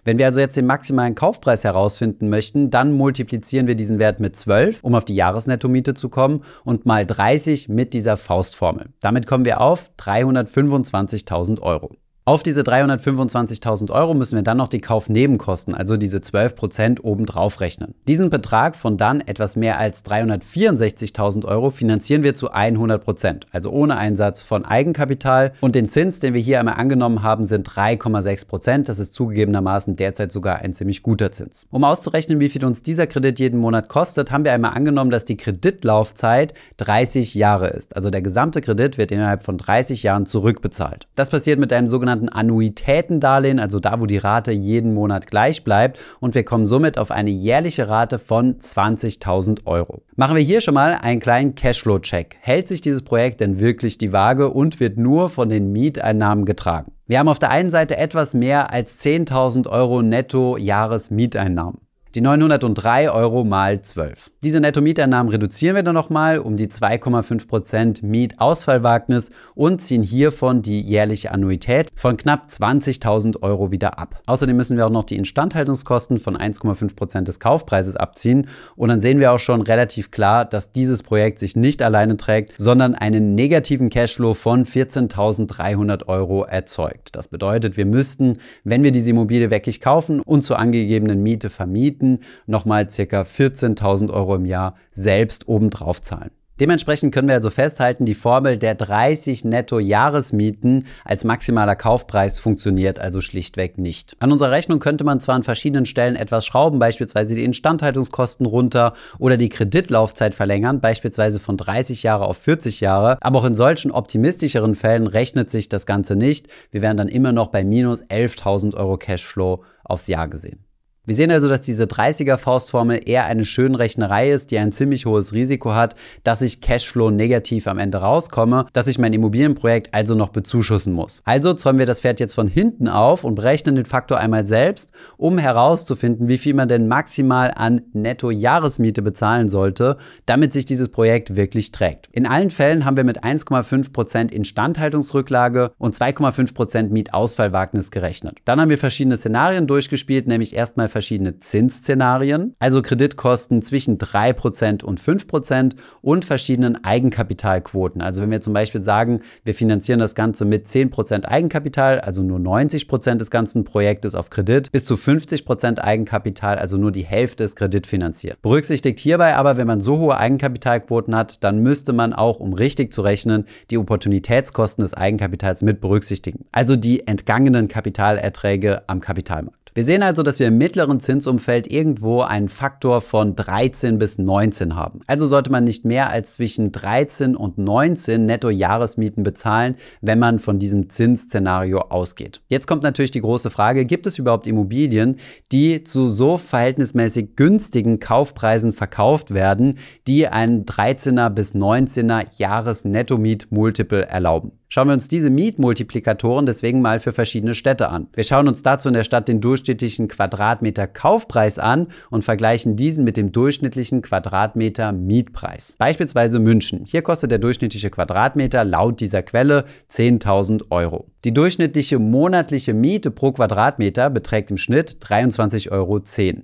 Wenn 0.03 0.17
wir 0.17 0.25
also 0.25 0.39
jetzt 0.39 0.57
den 0.57 0.65
maximalen 0.65 1.15
Kaufpreis 1.15 1.63
herausfinden 1.63 2.29
möchten, 2.29 2.69
dann 2.69 2.93
multiplizieren 2.93 3.67
wir 3.67 3.75
diesen 3.75 4.00
Wert 4.00 4.19
mit 4.19 4.36
12, 4.36 4.84
um 4.84 4.96
auf 4.96 5.05
die 5.05 5.15
Jahresnettomiete 5.15 5.93
zu 5.93 6.10
kommen, 6.10 6.43
und 6.63 6.86
mal 6.86 7.05
30 7.05 7.69
mit 7.69 7.93
dieser 7.93 8.17
Faustformel. 8.17 8.88
Damit 9.01 9.27
kommen 9.27 9.46
wir 9.46 9.62
auf 9.62 9.91
325.000 9.98 11.62
Euro. 11.62 11.96
Auf 12.27 12.43
diese 12.43 12.60
325.000 12.60 13.89
Euro 13.89 14.13
müssen 14.13 14.36
wir 14.36 14.43
dann 14.43 14.57
noch 14.57 14.67
die 14.67 14.81
Kaufnebenkosten, 14.81 15.74
also 15.74 15.96
diese 15.96 16.17
12% 16.17 17.00
obendrauf 17.01 17.62
rechnen. 17.62 17.96
Diesen 18.05 18.29
Betrag 18.29 18.75
von 18.75 18.98
dann 18.98 19.22
etwas 19.22 19.55
mehr 19.55 19.79
als 19.79 20.03
364.000 20.03 21.46
Euro 21.46 21.69
finanzieren 21.69 22.24
wir 22.24 22.36
zu 22.36 22.51
100%, 22.51 23.43
also 23.53 23.72
ohne 23.72 23.96
Einsatz 23.96 24.41
von 24.41 24.65
Eigenkapital. 24.65 25.53
Und 25.62 25.74
den 25.74 25.88
Zins, 25.88 26.19
den 26.19 26.34
wir 26.34 26.41
hier 26.41 26.60
einmal 26.60 26.74
angenommen 26.74 27.24
haben, 27.24 27.46
sind 27.46 27.65
3,6%. 27.65 28.84
Das 28.84 29.00
ist 29.00 29.13
zugegebenermaßen 29.13 29.96
derzeit 29.96 30.34
sogar 30.34 30.57
ein 30.57 30.74
ziemlich 30.74 31.03
guter 31.03 31.31
Zins. 31.31 31.65
Um 31.72 31.86
auszurechnen, 31.86 32.41
wie 32.41 32.50
viel 32.50 32.65
uns 32.65 32.84
dieser 32.84 33.07
Kredit 33.07 33.39
jeden 33.39 33.62
Monat 33.62 33.88
kostet, 33.88 34.31
haben 34.31 34.43
wir 34.43 34.51
einmal 34.51 34.74
angenommen, 34.74 35.12
dass 35.12 35.24
die 35.24 35.38
Kreditlaufzeit 35.38 36.53
30 36.75 37.36
Jahre 37.36 37.67
ist. 37.67 37.96
Also 37.96 38.10
der 38.10 38.22
gesamte 38.22 38.60
Kredit 38.60 38.98
wird 38.98 39.13
innerhalb 39.13 39.43
von 39.43 39.57
30 39.57 40.03
Jahren 40.03 40.25
zurückbezahlt. 40.25 41.07
Das 41.15 41.29
passiert 41.29 41.57
mit 41.57 41.72
einem 41.72 41.88
sogenannten 41.88 42.16
sogenannten 42.17 42.29
Annuitätendarlehen, 42.29 43.59
also 43.59 43.79
da, 43.79 44.00
wo 44.00 44.05
die 44.05 44.17
Rate 44.17 44.51
jeden 44.51 44.93
Monat 44.93 45.27
gleich 45.27 45.63
bleibt. 45.63 46.00
Und 46.19 46.36
wir 46.36 46.43
kommen 46.43 46.65
somit 46.65 46.97
auf 46.97 47.12
eine 47.12 47.29
jährliche 47.29 47.88
Rate 47.88 48.19
von 48.19 48.59
20.000 48.59 49.65
Euro. 49.65 50.01
Machen 50.15 50.36
wir 50.36 50.43
hier 50.43 50.62
schon 50.62 50.74
mal 50.74 50.97
einen 51.01 51.19
kleinen 51.19 51.55
Cashflow-Check. 51.55 52.38
Hält 52.39 52.67
sich 52.67 52.81
dieses 52.81 53.01
Projekt 53.01 53.41
denn 53.41 53.59
wirklich 53.59 53.97
die 53.97 54.12
Waage 54.12 54.50
und 54.50 54.79
wird 54.79 54.97
nur 54.97 55.29
von 55.29 55.50
den 55.50 55.71
Mieteinnahmen 55.71 56.45
getragen? 56.45 56.91
Wir 57.05 57.19
haben 57.19 57.29
auf 57.29 57.39
der 57.39 57.51
einen 57.51 57.69
Seite 57.69 57.97
etwas 57.97 58.33
mehr 58.33 58.74
als 58.74 59.00
10.000 59.03 59.69
Euro 59.69 60.01
netto 60.01 60.57
Jahresmieteinnahmen 60.57 61.87
die 62.17 62.21
903 62.21 63.12
Euro 63.12 63.43
mal 63.43 63.79
12. 63.79 64.31
Diese 64.41 64.59
Netto-Mieteinnahmen 64.59 65.31
reduzieren 65.31 65.75
wir 65.75 65.83
dann 65.83 65.93
nochmal 65.93 66.39
um 66.39 66.57
die 66.57 66.65
2,5% 66.65 68.03
Mietausfallwagnis 68.03 69.29
und 69.53 69.83
ziehen 69.83 70.01
hiervon 70.01 70.63
die 70.63 70.81
jährliche 70.81 71.29
Annuität 71.29 71.91
von 71.95 72.17
knapp 72.17 72.47
20.000 72.50 73.43
Euro 73.43 73.69
wieder 73.69 74.00
ab. 74.00 74.19
Außerdem 74.25 74.57
müssen 74.57 74.77
wir 74.77 74.88
auch 74.88 74.91
noch 74.91 75.03
die 75.03 75.15
Instandhaltungskosten 75.15 76.17
von 76.17 76.36
1,5% 76.36 77.21
des 77.21 77.39
Kaufpreises 77.39 77.95
abziehen 77.95 78.47
und 78.75 78.89
dann 78.89 79.00
sehen 79.00 79.19
wir 79.19 79.31
auch 79.31 79.39
schon 79.39 79.62
relativ 79.62 80.09
klar, 80.09 80.43
dass 80.43 80.71
dieses 80.71 81.03
Projekt 81.03 81.38
sich 81.38 81.55
nicht 81.55 81.83
alleine 81.83 82.17
trägt, 82.17 82.55
sondern 82.57 82.95
einen 82.95 83.36
negativen 83.36 83.91
Cashflow 83.91 84.33
von 84.33 84.65
14.300 84.65 86.07
Euro 86.07 86.45
erzeugt. 86.45 87.15
Das 87.15 87.27
bedeutet, 87.27 87.77
wir 87.77 87.86
müssten, 87.86 88.39
wenn 88.63 88.81
wir 88.81 88.91
diese 88.91 89.12
Immobilie 89.12 89.51
wirklich 89.51 89.81
kaufen 89.81 90.21
und 90.21 90.41
zur 90.41 90.57
angegebenen 90.57 91.21
Miete 91.21 91.51
vermieten, 91.51 92.07
Mieten 92.08 92.20
nochmal 92.46 92.86
ca. 92.86 93.22
14.000 93.22 94.12
Euro 94.12 94.36
im 94.36 94.46
Jahr 94.46 94.76
selbst 94.92 95.48
obendrauf 95.48 96.02
zahlen. 96.02 96.32
Dementsprechend 96.60 97.14
können 97.14 97.28
wir 97.28 97.36
also 97.36 97.52
festhalten, 97.52 98.06
die 98.06 98.16
Formel 98.16 98.58
der 98.58 98.74
30 98.74 99.46
Netto-Jahresmieten 99.46 100.86
als 101.06 101.24
maximaler 101.24 101.76
Kaufpreis 101.76 102.40
funktioniert 102.40 102.98
also 102.98 103.22
schlichtweg 103.22 103.78
nicht. 103.78 104.16
An 104.18 104.32
unserer 104.32 104.50
Rechnung 104.50 104.80
könnte 104.80 105.04
man 105.04 105.20
zwar 105.20 105.36
an 105.36 105.44
verschiedenen 105.44 105.86
Stellen 105.86 106.16
etwas 106.16 106.48
schrauben, 106.48 106.80
beispielsweise 106.80 107.36
die 107.36 107.44
Instandhaltungskosten 107.44 108.48
runter 108.48 108.94
oder 109.20 109.38
die 109.38 109.50
Kreditlaufzeit 109.50 110.34
verlängern, 110.34 110.82
beispielsweise 110.82 111.40
von 111.40 111.58
30 111.58 112.02
Jahre 112.02 112.26
auf 112.26 112.38
40 112.38 112.82
Jahre, 112.82 113.20
aber 113.22 113.38
auch 113.38 113.46
in 113.46 113.54
solchen 113.54 113.92
optimistischeren 113.92 114.74
Fällen 114.74 115.06
rechnet 115.06 115.52
sich 115.52 115.70
das 115.70 115.86
Ganze 115.86 116.16
nicht. 116.16 116.48
Wir 116.72 116.82
wären 116.82 116.98
dann 116.98 117.08
immer 117.08 117.34
noch 117.34 117.50
bei 117.50 117.64
minus 117.64 118.02
11.000 118.06 118.74
Euro 118.74 118.98
Cashflow 118.98 119.64
aufs 119.84 120.08
Jahr 120.08 120.28
gesehen. 120.28 120.66
Wir 121.08 121.16
sehen 121.16 121.32
also, 121.32 121.48
dass 121.48 121.62
diese 121.62 121.86
30er 121.86 122.36
Faustformel 122.36 123.00
eher 123.06 123.28
eine 123.28 123.46
Schönrechnerei 123.46 124.30
ist, 124.30 124.52
die 124.52 124.60
ein 124.60 124.74
ziemlich 124.74 125.06
hohes 125.06 125.32
Risiko 125.32 125.74
hat, 125.74 125.96
dass 126.26 126.42
ich 126.42 126.60
Cashflow 126.60 127.12
negativ 127.12 127.68
am 127.68 127.78
Ende 127.80 128.00
rauskomme, 128.00 128.66
dass 128.74 128.88
ich 128.88 129.00
mein 129.00 129.14
Immobilienprojekt 129.14 129.94
also 129.94 130.16
noch 130.16 130.28
bezuschussen 130.28 130.92
muss. 130.92 131.22
Also 131.24 131.54
zäumen 131.54 131.80
wir 131.80 131.86
das 131.86 132.02
Pferd 132.02 132.20
jetzt 132.20 132.34
von 132.34 132.50
hinten 132.50 132.90
auf 132.90 133.24
und 133.24 133.36
berechnen 133.36 133.76
den 133.76 133.86
Faktor 133.86 134.18
einmal 134.18 134.46
selbst, 134.46 134.92
um 135.16 135.38
herauszufinden, 135.38 136.28
wie 136.28 136.38
viel 136.38 136.54
man 136.54 136.68
denn 136.68 136.90
maximal 136.90 137.54
an 137.56 137.84
Netto-Jahresmiete 137.94 139.02
bezahlen 139.02 139.48
sollte, 139.48 139.96
damit 140.26 140.52
sich 140.52 140.66
dieses 140.66 140.90
Projekt 140.90 141.38
wirklich 141.38 141.72
trägt. 141.72 142.10
In 142.12 142.26
allen 142.26 142.52
Fällen 142.52 142.84
haben 142.84 142.98
wir 142.98 143.06
mit 143.06 143.24
1,5% 143.24 144.34
Instandhaltungsrücklage 144.34 145.72
und 145.78 145.96
2,5% 145.96 146.90
Mietausfallwagnis 146.90 147.92
gerechnet. 147.92 148.40
Dann 148.44 148.60
haben 148.60 148.70
wir 148.70 148.78
verschiedene 148.78 149.16
Szenarien 149.16 149.68
durchgespielt, 149.68 150.28
nämlich 150.28 150.54
erstmal 150.54 150.90
verschiedene 150.98 151.39
Zinsszenarien, 151.39 152.56
also 152.58 152.82
Kreditkosten 152.82 153.62
zwischen 153.62 154.00
3% 154.00 154.84
und 154.84 155.00
5% 155.00 155.74
und 156.01 156.25
verschiedenen 156.25 156.84
Eigenkapitalquoten. 156.84 158.01
Also 158.01 158.24
wenn 158.24 158.32
wir 158.32 158.42
zum 158.42 158.54
Beispiel 158.54 158.82
sagen, 158.82 159.22
wir 159.44 159.54
finanzieren 159.54 160.00
das 160.00 160.16
Ganze 160.16 160.44
mit 160.44 160.66
10% 160.66 161.25
Eigenkapital, 161.25 162.01
also 162.01 162.24
nur 162.24 162.39
90% 162.39 163.18
des 163.18 163.30
ganzen 163.30 163.63
Projektes 163.63 164.16
auf 164.16 164.32
Kredit, 164.32 164.72
bis 164.72 164.86
zu 164.86 164.96
50% 164.96 165.77
Eigenkapital, 165.77 166.58
also 166.58 166.77
nur 166.77 166.92
die 166.92 167.06
Hälfte 167.06 167.44
ist 167.44 167.58
kreditfinanziert. 167.58 168.42
Berücksichtigt 168.42 168.98
hierbei 168.98 169.36
aber, 169.36 169.58
wenn 169.58 169.68
man 169.68 169.82
so 169.82 170.00
hohe 170.00 170.18
Eigenkapitalquoten 170.18 171.16
hat, 171.16 171.44
dann 171.44 171.60
müsste 171.60 171.94
man 171.94 172.13
auch, 172.13 172.39
um 172.39 172.54
richtig 172.54 172.92
zu 172.92 173.04
rechnen, 173.04 173.46
die 173.70 173.77
Opportunitätskosten 173.77 174.82
des 174.82 174.96
Eigenkapitals 174.96 175.62
mit 175.62 175.80
berücksichtigen. 175.80 176.46
Also 176.51 176.75
die 176.75 177.06
entgangenen 177.06 177.68
Kapitalerträge 177.68 178.82
am 178.88 179.00
Kapitalmarkt. 179.00 179.66
Wir 179.77 179.84
sehen 179.84 180.01
also, 180.01 180.24
dass 180.24 180.39
wir 180.39 180.48
im 180.48 180.57
mittleren 180.57 181.00
Zinsumfeld 181.00 181.72
irgendwo 181.72 182.22
einen 182.22 182.50
Faktor 182.50 183.00
von 183.00 183.36
13 183.36 184.00
bis 184.00 184.17
19 184.17 184.75
haben. 184.75 185.01
Also 185.05 185.27
sollte 185.27 185.51
man 185.51 185.65
nicht 185.65 185.86
mehr 185.86 186.10
als 186.10 186.34
zwischen 186.34 186.72
13 186.72 187.36
und 187.36 187.60
19 187.60 188.25
Netto-Jahresmieten 188.25 189.22
bezahlen, 189.22 189.75
wenn 190.01 190.17
man 190.17 190.39
von 190.39 190.57
diesem 190.57 190.89
Zinsszenario 190.89 191.77
ausgeht. 191.77 192.41
Jetzt 192.48 192.65
kommt 192.65 192.81
natürlich 192.81 193.12
die 193.12 193.22
große 193.22 193.51
Frage, 193.51 193.86
gibt 193.86 194.07
es 194.07 194.17
überhaupt 194.17 194.48
Immobilien, 194.48 195.17
die 195.51 195.84
zu 195.84 196.10
so 196.10 196.39
verhältnismäßig 196.39 197.36
günstigen 197.36 198.00
Kaufpreisen 198.00 198.74
verkauft 198.74 199.31
werden, 199.31 199.77
die 200.07 200.27
einen 200.27 200.65
13er 200.65 201.29
bis 201.29 201.53
19er 201.53 202.25
Jahres-Netto-Miet-Multiple 202.36 204.07
erlauben? 204.07 204.53
Schauen 204.69 204.89
wir 204.89 204.93
uns 204.93 205.07
diese 205.07 205.29
Mietmultiplikatoren 205.29 206.45
deswegen 206.45 206.81
mal 206.81 207.00
für 207.00 207.13
verschiedene 207.13 207.55
Städte 207.55 207.88
an. 207.88 208.07
Wir 208.13 208.25
schauen 208.25 208.50
uns 208.50 208.63
dazu 208.63 208.89
in 208.89 208.95
der 208.95 209.05
Stadt 209.05 209.29
den 209.29 209.39
durchschnittlichen 209.39 210.09
Quadratmeter 210.09 210.88
Kaufpreis 210.88 211.57
an 211.57 211.88
und 212.09 212.25
vergleichen 212.25 212.75
diesen 212.75 213.05
mit 213.05 213.15
dem 213.15 213.31
durchschnittlichen 213.31 214.01
Quadratmeter 214.01 214.91
Mietpreis. 214.91 215.75
Beispielsweise 215.77 216.39
München. 216.39 216.83
Hier 216.86 217.01
kostet 217.01 217.31
der 217.31 217.39
durchschnittliche 217.39 217.89
Quadratmeter 217.89 218.65
laut 218.65 219.00
dieser 219.00 219.24
Quelle 219.24 219.63
10.000 219.89 220.69
Euro. 220.69 221.07
Die 221.27 221.34
durchschnittliche 221.34 222.00
monatliche 222.00 222.74
Miete 222.74 223.12
pro 223.12 223.34
Quadratmeter 223.34 224.10
beträgt 224.10 224.50
im 224.50 224.55
Schnitt 224.55 225.00
23,10 225.01 225.72
Euro. 225.72 226.00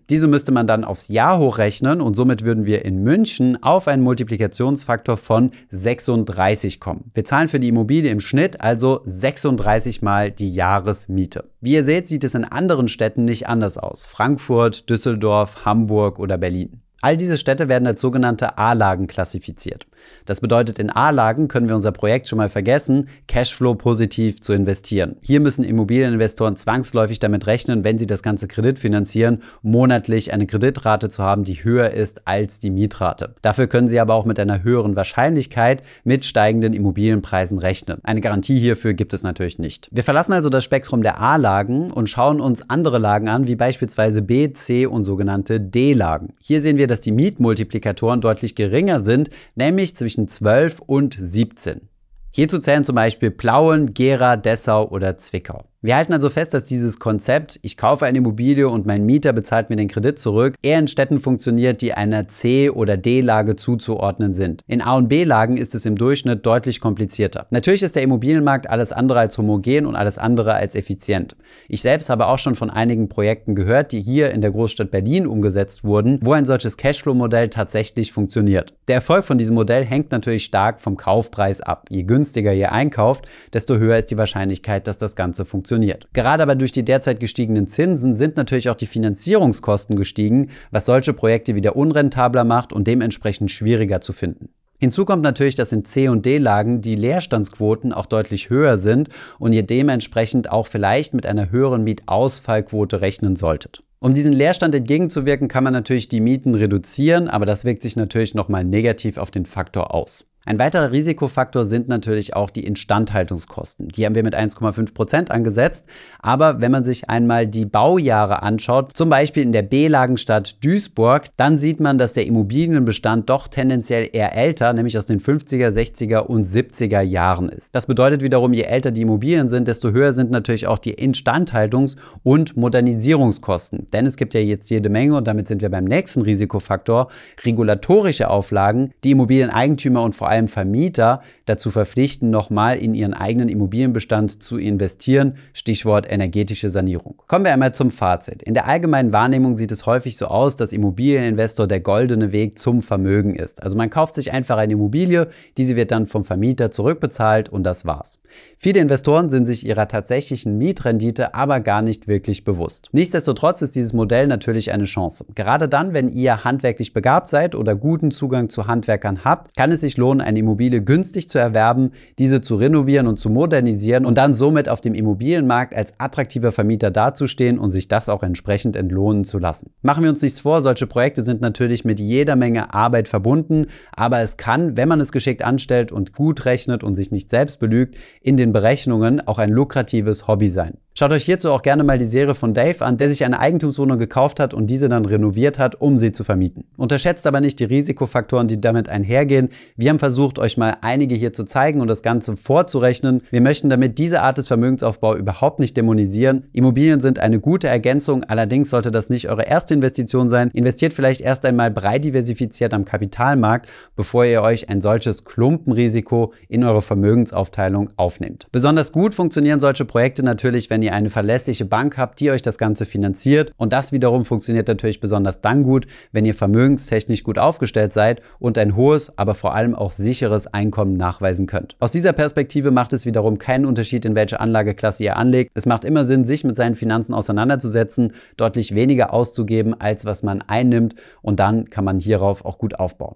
Diese 0.10 0.28
müsste 0.28 0.52
man 0.52 0.68
dann 0.68 0.84
aufs 0.84 1.08
Jahr 1.08 1.40
hochrechnen 1.40 2.02
und 2.02 2.16
somit 2.18 2.44
würden 2.44 2.66
wir 2.66 2.84
in 2.84 3.02
München 3.02 3.64
auf 3.64 3.88
einen 3.88 4.04
Multiplikationsfaktor 4.04 5.16
von 5.16 5.52
36 5.70 6.82
kommen. 6.82 7.10
Wir 7.14 7.24
zahlen 7.24 7.48
für 7.48 7.62
die 7.62 7.70
Immobilie 7.70 8.12
im 8.12 8.20
Schnitt 8.20 8.60
also 8.60 9.00
36 9.06 10.02
mal 10.02 10.32
die 10.32 10.54
Jahresmiete. 10.54 11.46
Wie 11.62 11.76
ihr 11.76 11.86
seht, 11.86 12.10
sieht 12.10 12.26
es 12.26 12.36
in 12.36 12.44
anderen 12.44 12.90
Städten 12.90 13.24
nicht 13.24 13.48
anders 13.48 13.78
aus. 13.78 14.06
Frankfurt, 14.06 14.90
Düsseldorf, 14.90 15.64
Hamburg 15.64 16.20
oder 16.20 16.38
Berlin. 16.38 16.82
All 17.00 17.16
diese 17.16 17.38
Städte 17.38 17.70
werden 17.70 17.88
als 17.88 18.02
sogenannte 18.02 18.58
A-Lagen 18.58 19.08
klassifiziert. 19.08 19.88
Das 20.26 20.40
bedeutet, 20.40 20.80
in 20.80 20.90
A-Lagen 20.90 21.48
können 21.48 21.68
wir 21.68 21.76
unser 21.76 21.92
Projekt 21.92 22.28
schon 22.28 22.38
mal 22.38 22.50
vergessen, 22.50 23.10
Cashflow 23.28 23.76
positiv 23.76 24.42
zu 24.42 24.54
investieren. 24.54 25.18
Hier 25.22 25.40
müssen 25.40 25.64
Immobilieninvestoren 25.64 26.56
zwangsläufig 26.56 27.20
damit 27.20 27.46
rechnen, 27.48 27.84
wenn 27.84 27.98
sie 27.98 28.08
das 28.08 28.24
ganze 28.24 28.48
Kredit 28.48 28.80
finanzieren, 28.80 29.44
monatlich 29.62 30.32
eine 30.34 30.48
Kreditrate 30.48 31.10
zu 31.10 31.24
haben, 31.24 31.44
die 31.44 31.64
höher 31.64 31.92
ist 31.92 32.28
als 32.28 32.60
die 32.60 32.70
Mietrate. 32.70 33.36
Dafür 33.42 33.68
können 33.68 33.88
sie 33.88 34.00
aber 34.00 34.14
auch 34.14 34.26
mit 34.26 34.40
einer 34.40 34.64
höheren 34.64 34.96
Wahrscheinlichkeit 34.96 35.84
mit 36.04 36.26
steigenden 36.26 36.74
Immobilienpreisen 36.74 37.60
rechnen. 37.60 38.00
Eine 38.04 38.22
Garantie 38.22 38.60
hierfür 38.60 38.94
gibt 38.94 39.14
es 39.14 39.24
natürlich 39.24 39.60
nicht. 39.60 39.90
Wir 39.92 40.04
verlassen 40.04 40.34
also 40.34 40.50
das 40.50 40.64
Spektrum 40.64 41.04
der 41.04 41.20
A-Lagen 41.20 41.92
und 41.92 42.10
schauen 42.10 42.40
uns 42.40 42.70
andere 42.70 43.00
Lagen 43.00 43.28
an, 43.28 43.48
wie 43.48 43.56
beispielsweise 43.56 44.22
B, 44.22 44.54
C 44.54 44.86
und 44.86 45.04
sogenannte 45.04 45.60
D-Lagen. 45.60 46.34
Hier 46.40 46.62
sehen 46.62 46.78
wir, 46.78 46.88
dass 46.88 47.02
die 47.02 47.12
Mietmultiplikatoren 47.12 48.22
deutlich 48.22 48.56
geringer 48.56 49.02
sind, 49.02 49.30
nämlich 49.56 49.93
zwischen 49.94 50.28
12 50.28 50.80
und 50.80 51.18
17. 51.20 51.90
Hierzu 52.32 52.60
zählen 52.60 52.84
zum 52.84 52.96
Beispiel 52.96 53.32
Plauen, 53.32 53.94
Gera, 53.94 54.38
Dessau 54.38 54.90
oder 54.90 55.18
Zwickau. 55.18 55.70
Wir 55.86 55.98
halten 55.98 56.14
also 56.14 56.30
fest, 56.30 56.54
dass 56.54 56.64
dieses 56.64 56.98
Konzept, 56.98 57.60
ich 57.62 57.76
kaufe 57.76 58.06
eine 58.06 58.20
Immobilie 58.20 58.70
und 58.70 58.86
mein 58.86 59.06
Mieter 59.06 59.34
bezahlt 59.34 59.70
mir 59.70 59.76
den 59.76 59.90
Kredit 59.90 60.18
zurück, 60.18 60.56
eher 60.62 60.80
in 60.80 60.88
Städten 60.88 61.20
funktioniert, 61.20 61.82
die 61.82 61.92
einer 61.92 62.30
C- 62.30 62.70
oder 62.70 62.96
D-Lage 62.96 63.58
zuzuordnen 63.58 64.32
sind. 64.32 64.62
In 64.66 64.82
A- 64.82 64.96
und 64.96 65.10
B-Lagen 65.10 65.58
ist 65.58 65.76
es 65.76 65.86
im 65.86 65.98
Durchschnitt 65.98 66.46
deutlich 66.46 66.80
komplizierter. 66.80 67.48
Natürlich 67.50 67.84
ist 67.84 67.98
der 67.98 68.04
Immobilienmarkt 68.04 68.70
alles 68.70 68.94
andere 68.94 69.20
als 69.20 69.38
homogen 69.38 69.86
und 69.86 69.98
alles 69.98 70.18
andere 70.18 70.54
als 70.54 70.76
effizient. 70.76 71.36
Ich 71.68 71.82
selbst 71.82 72.10
habe 72.10 72.28
auch 72.28 72.40
schon 72.40 72.56
von 72.56 72.70
einigen 72.70 73.10
Projekten 73.10 73.54
gehört, 73.54 73.92
die 73.92 74.02
hier 74.02 74.32
in 74.32 74.40
der 74.40 74.52
Großstadt 74.52 74.90
Berlin 74.90 75.28
umgesetzt 75.28 75.84
wurden, 75.84 76.18
wo 76.24 76.32
ein 76.32 76.46
solches 76.46 76.78
Cashflow-Modell 76.78 77.50
tatsächlich 77.50 78.14
funktioniert. 78.14 78.74
Der 78.88 78.96
Erfolg 78.96 79.26
von 79.26 79.38
diesem 79.38 79.56
Modell 79.56 79.84
hängt 79.84 80.14
natürlich 80.14 80.46
stark 80.46 80.80
vom 80.80 80.96
Kaufpreis 80.96 81.60
ab. 81.60 81.88
Je 81.90 82.04
günstiger 82.04 82.54
ihr 82.54 82.72
einkauft, 82.72 83.28
desto 83.52 83.76
höher 83.76 83.98
ist 83.98 84.12
die 84.12 84.18
Wahrscheinlichkeit, 84.18 84.88
dass 84.88 84.98
das 84.98 85.18
Ganze 85.18 85.44
funktioniert 85.44 85.73
funktioniert. 85.74 86.08
Gerade 86.14 86.44
aber 86.44 86.56
durch 86.56 86.72
die 86.72 86.86
derzeit 86.86 87.20
gestiegenen 87.20 87.68
Zinsen 87.68 88.16
sind 88.16 88.38
natürlich 88.38 88.70
auch 88.70 88.76
die 88.76 88.86
Finanzierungskosten 88.86 89.96
gestiegen, 89.96 90.50
was 90.72 90.86
solche 90.86 91.14
Projekte 91.14 91.56
wieder 91.56 91.76
unrentabler 91.76 92.44
macht 92.44 92.74
und 92.74 92.88
dementsprechend 92.88 93.50
schwieriger 93.50 94.02
zu 94.02 94.14
finden. 94.14 94.50
Hinzu 94.80 95.06
kommt 95.06 95.24
natürlich, 95.24 95.56
dass 95.56 95.72
in 95.72 95.86
C- 95.86 96.10
und 96.10 96.26
D-Lagen 96.26 96.82
die 96.82 96.96
Leerstandsquoten 96.96 97.94
auch 97.94 98.06
deutlich 98.06 98.50
höher 98.50 98.78
sind 98.78 99.10
und 99.40 99.54
ihr 99.54 99.64
dementsprechend 99.64 100.52
auch 100.52 100.68
vielleicht 100.68 101.14
mit 101.14 101.26
einer 101.26 101.52
höheren 101.52 101.84
Mietausfallquote 101.84 103.00
rechnen 103.02 103.36
solltet. 103.36 103.82
Um 104.00 104.14
diesen 104.14 104.34
Leerstand 104.34 104.76
entgegenzuwirken, 104.76 105.48
kann 105.48 105.64
man 105.64 105.72
natürlich 105.72 106.10
die 106.10 106.20
Mieten 106.20 106.56
reduzieren, 106.56 107.30
aber 107.30 107.46
das 107.46 107.64
wirkt 107.64 107.82
sich 107.82 107.96
natürlich 107.96 108.36
nochmal 108.36 108.66
negativ 108.66 109.18
auf 109.18 109.32
den 109.32 109.46
Faktor 109.46 109.96
aus. 109.96 110.26
Ein 110.46 110.60
weiterer 110.60 110.92
Risikofaktor 110.92 111.64
sind 111.64 111.88
natürlich 111.88 112.36
auch 112.36 112.50
die 112.50 112.66
Instandhaltungskosten. 112.66 113.88
Die 113.88 114.06
haben 114.06 114.14
wir 114.14 114.24
mit 114.24 114.36
1,5 114.36 114.94
Prozent 114.94 115.32
angesetzt. 115.32 115.86
Aber 116.20 116.60
wenn 116.60 116.70
man 116.70 116.84
sich 116.84 117.10
einmal 117.10 117.48
die 117.48 117.66
Baujahre 117.66 118.44
anschaut, 118.44 118.92
zum 118.94 119.10
Beispiel 119.10 119.42
in 119.42 119.54
der 119.54 119.62
B-Lagenstadt 119.62 120.62
Duisburg, 120.62 121.28
dann 121.38 121.58
sieht 121.58 121.80
man, 121.80 121.98
dass 121.98 122.12
der 122.12 122.26
Immobilienbestand 122.26 123.30
doch 123.30 123.48
tendenziell 123.48 124.10
eher 124.12 124.36
älter, 124.36 124.74
nämlich 124.74 124.98
aus 124.98 125.06
den 125.06 125.22
50er, 125.22 125.70
60er 125.70 126.20
und 126.20 126.46
70er 126.46 127.00
Jahren 127.00 127.48
ist. 127.48 127.74
Das 127.74 127.86
bedeutet 127.86 128.22
wiederum, 128.22 128.52
je 128.52 128.64
älter 128.64 128.92
die 128.92 129.04
Immobilien 129.04 129.48
sind, 129.48 129.70
desto 129.70 129.92
höher 129.92 130.12
sind 130.12 130.30
natürlich 130.30 130.68
auch 130.68 130.78
die 130.78 130.96
Instandhaltungs- 130.96 131.96
und 132.24 132.58
Modernisierungskosten. 132.58 133.88
Denn 133.94 134.06
es 134.06 134.18
gibt 134.18 134.34
ja 134.34 134.42
jetzt 134.42 134.70
jede 134.70 134.90
Menge, 134.90 135.16
und 135.16 135.26
damit 135.26 135.48
sind 135.48 135.62
wir 135.62 135.70
beim 135.70 135.86
nächsten 135.86 136.22
Risikofaktor, 136.22 137.08
regulatorische 137.46 138.30
Auflagen, 138.30 138.92
die 139.06 139.12
Immobilieneigentümer 139.12 140.04
und 140.04 140.14
vor 140.16 140.28
allem 140.28 140.33
allem 140.34 140.48
Vermieter 140.48 141.22
dazu 141.46 141.72
verpflichten, 141.72 142.30
nochmal 142.30 142.78
in 142.78 142.94
ihren 142.94 143.14
eigenen 143.14 143.50
Immobilienbestand 143.50 144.42
zu 144.42 144.58
investieren. 144.58 145.36
Stichwort 145.54 146.12
energetische 146.12 146.70
Sanierung. 146.70 147.22
Kommen 147.28 147.46
wir 147.46 147.54
einmal 147.54 147.74
zum 147.74 147.92
Fazit. 147.92 148.44
In 148.44 148.54
der 148.54 148.68
allgemeinen 148.68 149.14
Wahrnehmung 149.14 149.56
sieht 149.56 149.72
es 149.72 149.86
häufig 149.86 150.18
so 150.18 150.28
aus, 150.28 150.56
dass 150.56 150.74
Immobilieninvestor 150.74 151.68
der 151.68 151.80
goldene 151.80 152.32
Weg 152.32 152.58
zum 152.58 152.82
Vermögen 152.82 153.36
ist. 153.36 153.62
Also 153.62 153.78
man 153.78 153.90
kauft 153.90 154.16
sich 154.16 154.32
einfach 154.32 154.58
eine 154.58 154.74
Immobilie, 154.74 155.28
diese 155.58 155.76
wird 155.76 155.92
dann 155.92 156.08
vom 156.08 156.26
Vermieter 156.26 156.72
zurückbezahlt 156.72 157.50
und 157.50 157.64
das 157.64 157.86
war's. 157.86 158.20
Viele 158.58 158.80
Investoren 158.80 159.30
sind 159.30 159.46
sich 159.46 159.66
ihrer 159.66 159.88
tatsächlichen 159.88 160.58
Mietrendite 160.58 161.36
aber 161.36 161.60
gar 161.60 161.82
nicht 161.82 162.08
wirklich 162.08 162.44
bewusst. 162.44 162.90
Nichtsdestotrotz 162.92 163.62
ist 163.62 163.76
dieses 163.76 163.94
Modell 163.94 164.28
natürlich 164.28 164.72
eine 164.72 164.86
Chance. 164.86 165.26
Gerade 165.36 165.70
dann, 165.70 165.94
wenn 165.94 166.10
ihr 166.10 166.44
handwerklich 166.44 166.94
begabt 166.94 167.28
seid 167.28 167.54
oder 167.54 167.76
guten 167.76 168.10
Zugang 168.10 168.50
zu 168.50 168.68
Handwerkern 168.68 169.24
habt, 169.24 169.56
kann 169.56 169.72
es 169.72 169.82
sich 169.82 169.98
lohnen, 169.98 170.23
eine 170.24 170.40
Immobilie 170.40 170.82
günstig 170.82 171.30
zu 171.30 171.40
erwerben, 171.40 171.92
diese 172.20 172.42
zu 172.42 172.56
renovieren 172.56 173.08
und 173.08 173.18
zu 173.18 173.30
modernisieren 173.30 174.06
und 174.06 174.18
dann 174.18 174.34
somit 174.34 174.70
auf 174.70 174.82
dem 174.82 174.94
Immobilienmarkt 174.94 175.76
als 175.76 175.94
attraktiver 175.98 176.52
Vermieter 176.52 176.92
dazustehen 176.92 177.60
und 177.60 177.70
sich 177.70 177.88
das 177.88 178.10
auch 178.10 178.24
entsprechend 178.24 178.76
entlohnen 178.76 179.24
zu 179.24 179.40
lassen. 179.40 179.72
Machen 179.82 180.04
wir 180.04 180.10
uns 180.10 180.22
nichts 180.22 180.40
vor, 180.40 180.62
solche 180.62 180.88
Projekte 180.88 181.24
sind 181.24 181.42
natürlich 181.42 181.86
mit 181.86 182.00
jeder 182.00 182.36
Menge 182.36 182.74
Arbeit 182.74 183.08
verbunden, 183.08 183.68
aber 183.96 184.22
es 184.22 184.38
kann, 184.38 184.78
wenn 184.78 184.88
man 184.88 185.00
es 185.00 185.12
geschickt 185.12 185.44
anstellt 185.44 185.92
und 185.92 186.14
gut 186.14 186.46
rechnet 186.46 186.84
und 186.84 186.96
sich 186.96 187.12
nicht 187.12 187.30
selbst 187.30 187.60
belügt, 187.60 187.98
in 188.22 188.38
den 188.38 188.54
Berechnungen 188.54 189.26
auch 189.28 189.38
ein 189.38 189.50
lukratives 189.50 190.28
Hobby 190.28 190.48
sein. 190.50 190.78
Schaut 190.96 191.12
euch 191.12 191.26
hierzu 191.26 191.50
auch 191.50 191.64
gerne 191.64 191.84
mal 191.84 191.98
die 191.98 192.06
Serie 192.06 192.36
von 192.36 192.54
Dave 192.54 192.86
an, 192.86 192.98
der 192.98 193.10
sich 193.10 193.26
eine 193.26 193.40
Eigentumswohnung 193.40 193.98
gekauft 193.98 194.40
hat 194.40 194.54
und 194.54 194.68
diese 194.68 194.90
dann 194.90 195.06
renoviert 195.06 195.58
hat, 195.58 195.82
um 195.82 195.98
sie 195.98 196.12
zu 196.12 196.24
vermieten. 196.24 196.66
Unterschätzt 196.78 197.26
aber 197.26 197.42
nicht 197.42 197.60
die 197.60 197.64
Risikofaktoren, 197.64 198.48
die 198.48 198.62
damit 198.62 198.90
einhergehen. 198.90 199.50
Wir 199.76 199.90
haben 199.90 199.98
versucht, 199.98 200.38
euch 200.38 200.56
mal 200.56 200.78
einige 200.82 201.16
hier 201.16 201.34
zu 201.34 201.46
zeigen 201.46 201.82
und 201.82 201.88
das 201.88 202.04
Ganze 202.04 202.36
vorzurechnen. 202.36 203.24
Wir 203.32 203.42
möchten 203.42 203.72
damit 203.72 203.98
diese 203.98 204.22
Art 204.22 204.38
des 204.38 204.48
Vermögensaufbaus 204.48 205.18
überhaupt 205.18 205.60
nicht 205.60 205.76
dämonisieren. 205.76 206.44
Immobilien 206.54 207.02
sind 207.02 207.18
eine 207.18 207.40
gute 207.40 207.68
Ergänzung, 207.68 208.24
allerdings 208.26 208.70
sollte 208.70 208.92
das 208.92 209.10
nicht 209.10 209.30
eure 209.30 209.48
erste 209.48 209.74
Investition 209.74 210.30
sein. 210.30 210.52
Investiert 210.54 210.94
vielleicht 210.94 211.22
erst 211.22 211.44
einmal 211.44 211.72
breit 211.72 212.06
diversifiziert 212.06 212.72
am 212.72 212.86
Kapitalmarkt, 212.86 213.68
bevor 213.96 214.26
ihr 214.26 214.44
euch 214.44 214.70
ein 214.70 214.80
solches 214.80 215.26
Klumpenrisiko 215.26 216.34
in 216.50 216.64
eure 216.64 216.84
Vermögensaufteilung 216.84 217.90
aufnehmt. 217.96 218.46
Besonders 218.52 218.92
gut 218.92 219.16
funktionieren 219.16 219.60
solche 219.60 219.86
Projekte 219.86 220.22
natürlich, 220.22 220.70
wenn 220.84 220.88
ihr 220.88 220.96
eine 220.96 221.10
verlässliche 221.10 221.64
Bank 221.64 221.98
habt, 221.98 222.20
die 222.20 222.30
euch 222.30 222.42
das 222.42 222.58
Ganze 222.58 222.86
finanziert. 222.86 223.54
Und 223.56 223.72
das 223.72 223.94
wiederum 223.94 224.26
funktioniert 224.26 224.68
natürlich 224.68 225.00
besonders 225.00 225.40
dann 225.40 225.64
gut, 225.64 225.88
wenn 226.12 226.26
ihr 226.26 226.34
vermögenstechnisch 226.34 227.24
gut 227.24 227.40
aufgestellt 227.40 227.94
seid 227.94 228.22
und 228.38 228.58
ein 228.58 228.76
hohes, 228.76 229.18
aber 229.18 229.34
vor 229.34 229.56
allem 229.56 229.76
auch 229.76 229.92
sicheres 229.92 230.46
Einkommen 230.46 230.98
nachweisen 230.98 231.48
könnt. 231.48 231.78
Aus 231.80 231.94
dieser 231.94 232.12
Perspektive 232.12 232.72
macht 232.72 232.92
es 232.92 233.06
wiederum 233.06 233.38
keinen 233.38 233.66
Unterschied, 233.66 234.04
in 234.04 234.14
welche 234.14 234.42
Anlageklasse 234.42 235.06
ihr 235.06 235.16
anlegt. 235.16 235.52
Es 235.54 235.66
macht 235.66 235.86
immer 235.86 236.04
Sinn, 236.04 236.26
sich 236.26 236.44
mit 236.44 236.58
seinen 236.58 236.76
Finanzen 236.76 237.14
auseinanderzusetzen, 237.14 238.12
deutlich 238.36 238.76
weniger 238.76 239.14
auszugeben, 239.14 239.80
als 239.80 240.04
was 240.04 240.22
man 240.22 240.42
einnimmt. 240.42 240.96
Und 241.22 241.40
dann 241.40 241.70
kann 241.70 241.86
man 241.86 242.02
hierauf 242.02 242.44
auch 242.44 242.58
gut 242.58 242.78
aufbauen. 242.78 243.16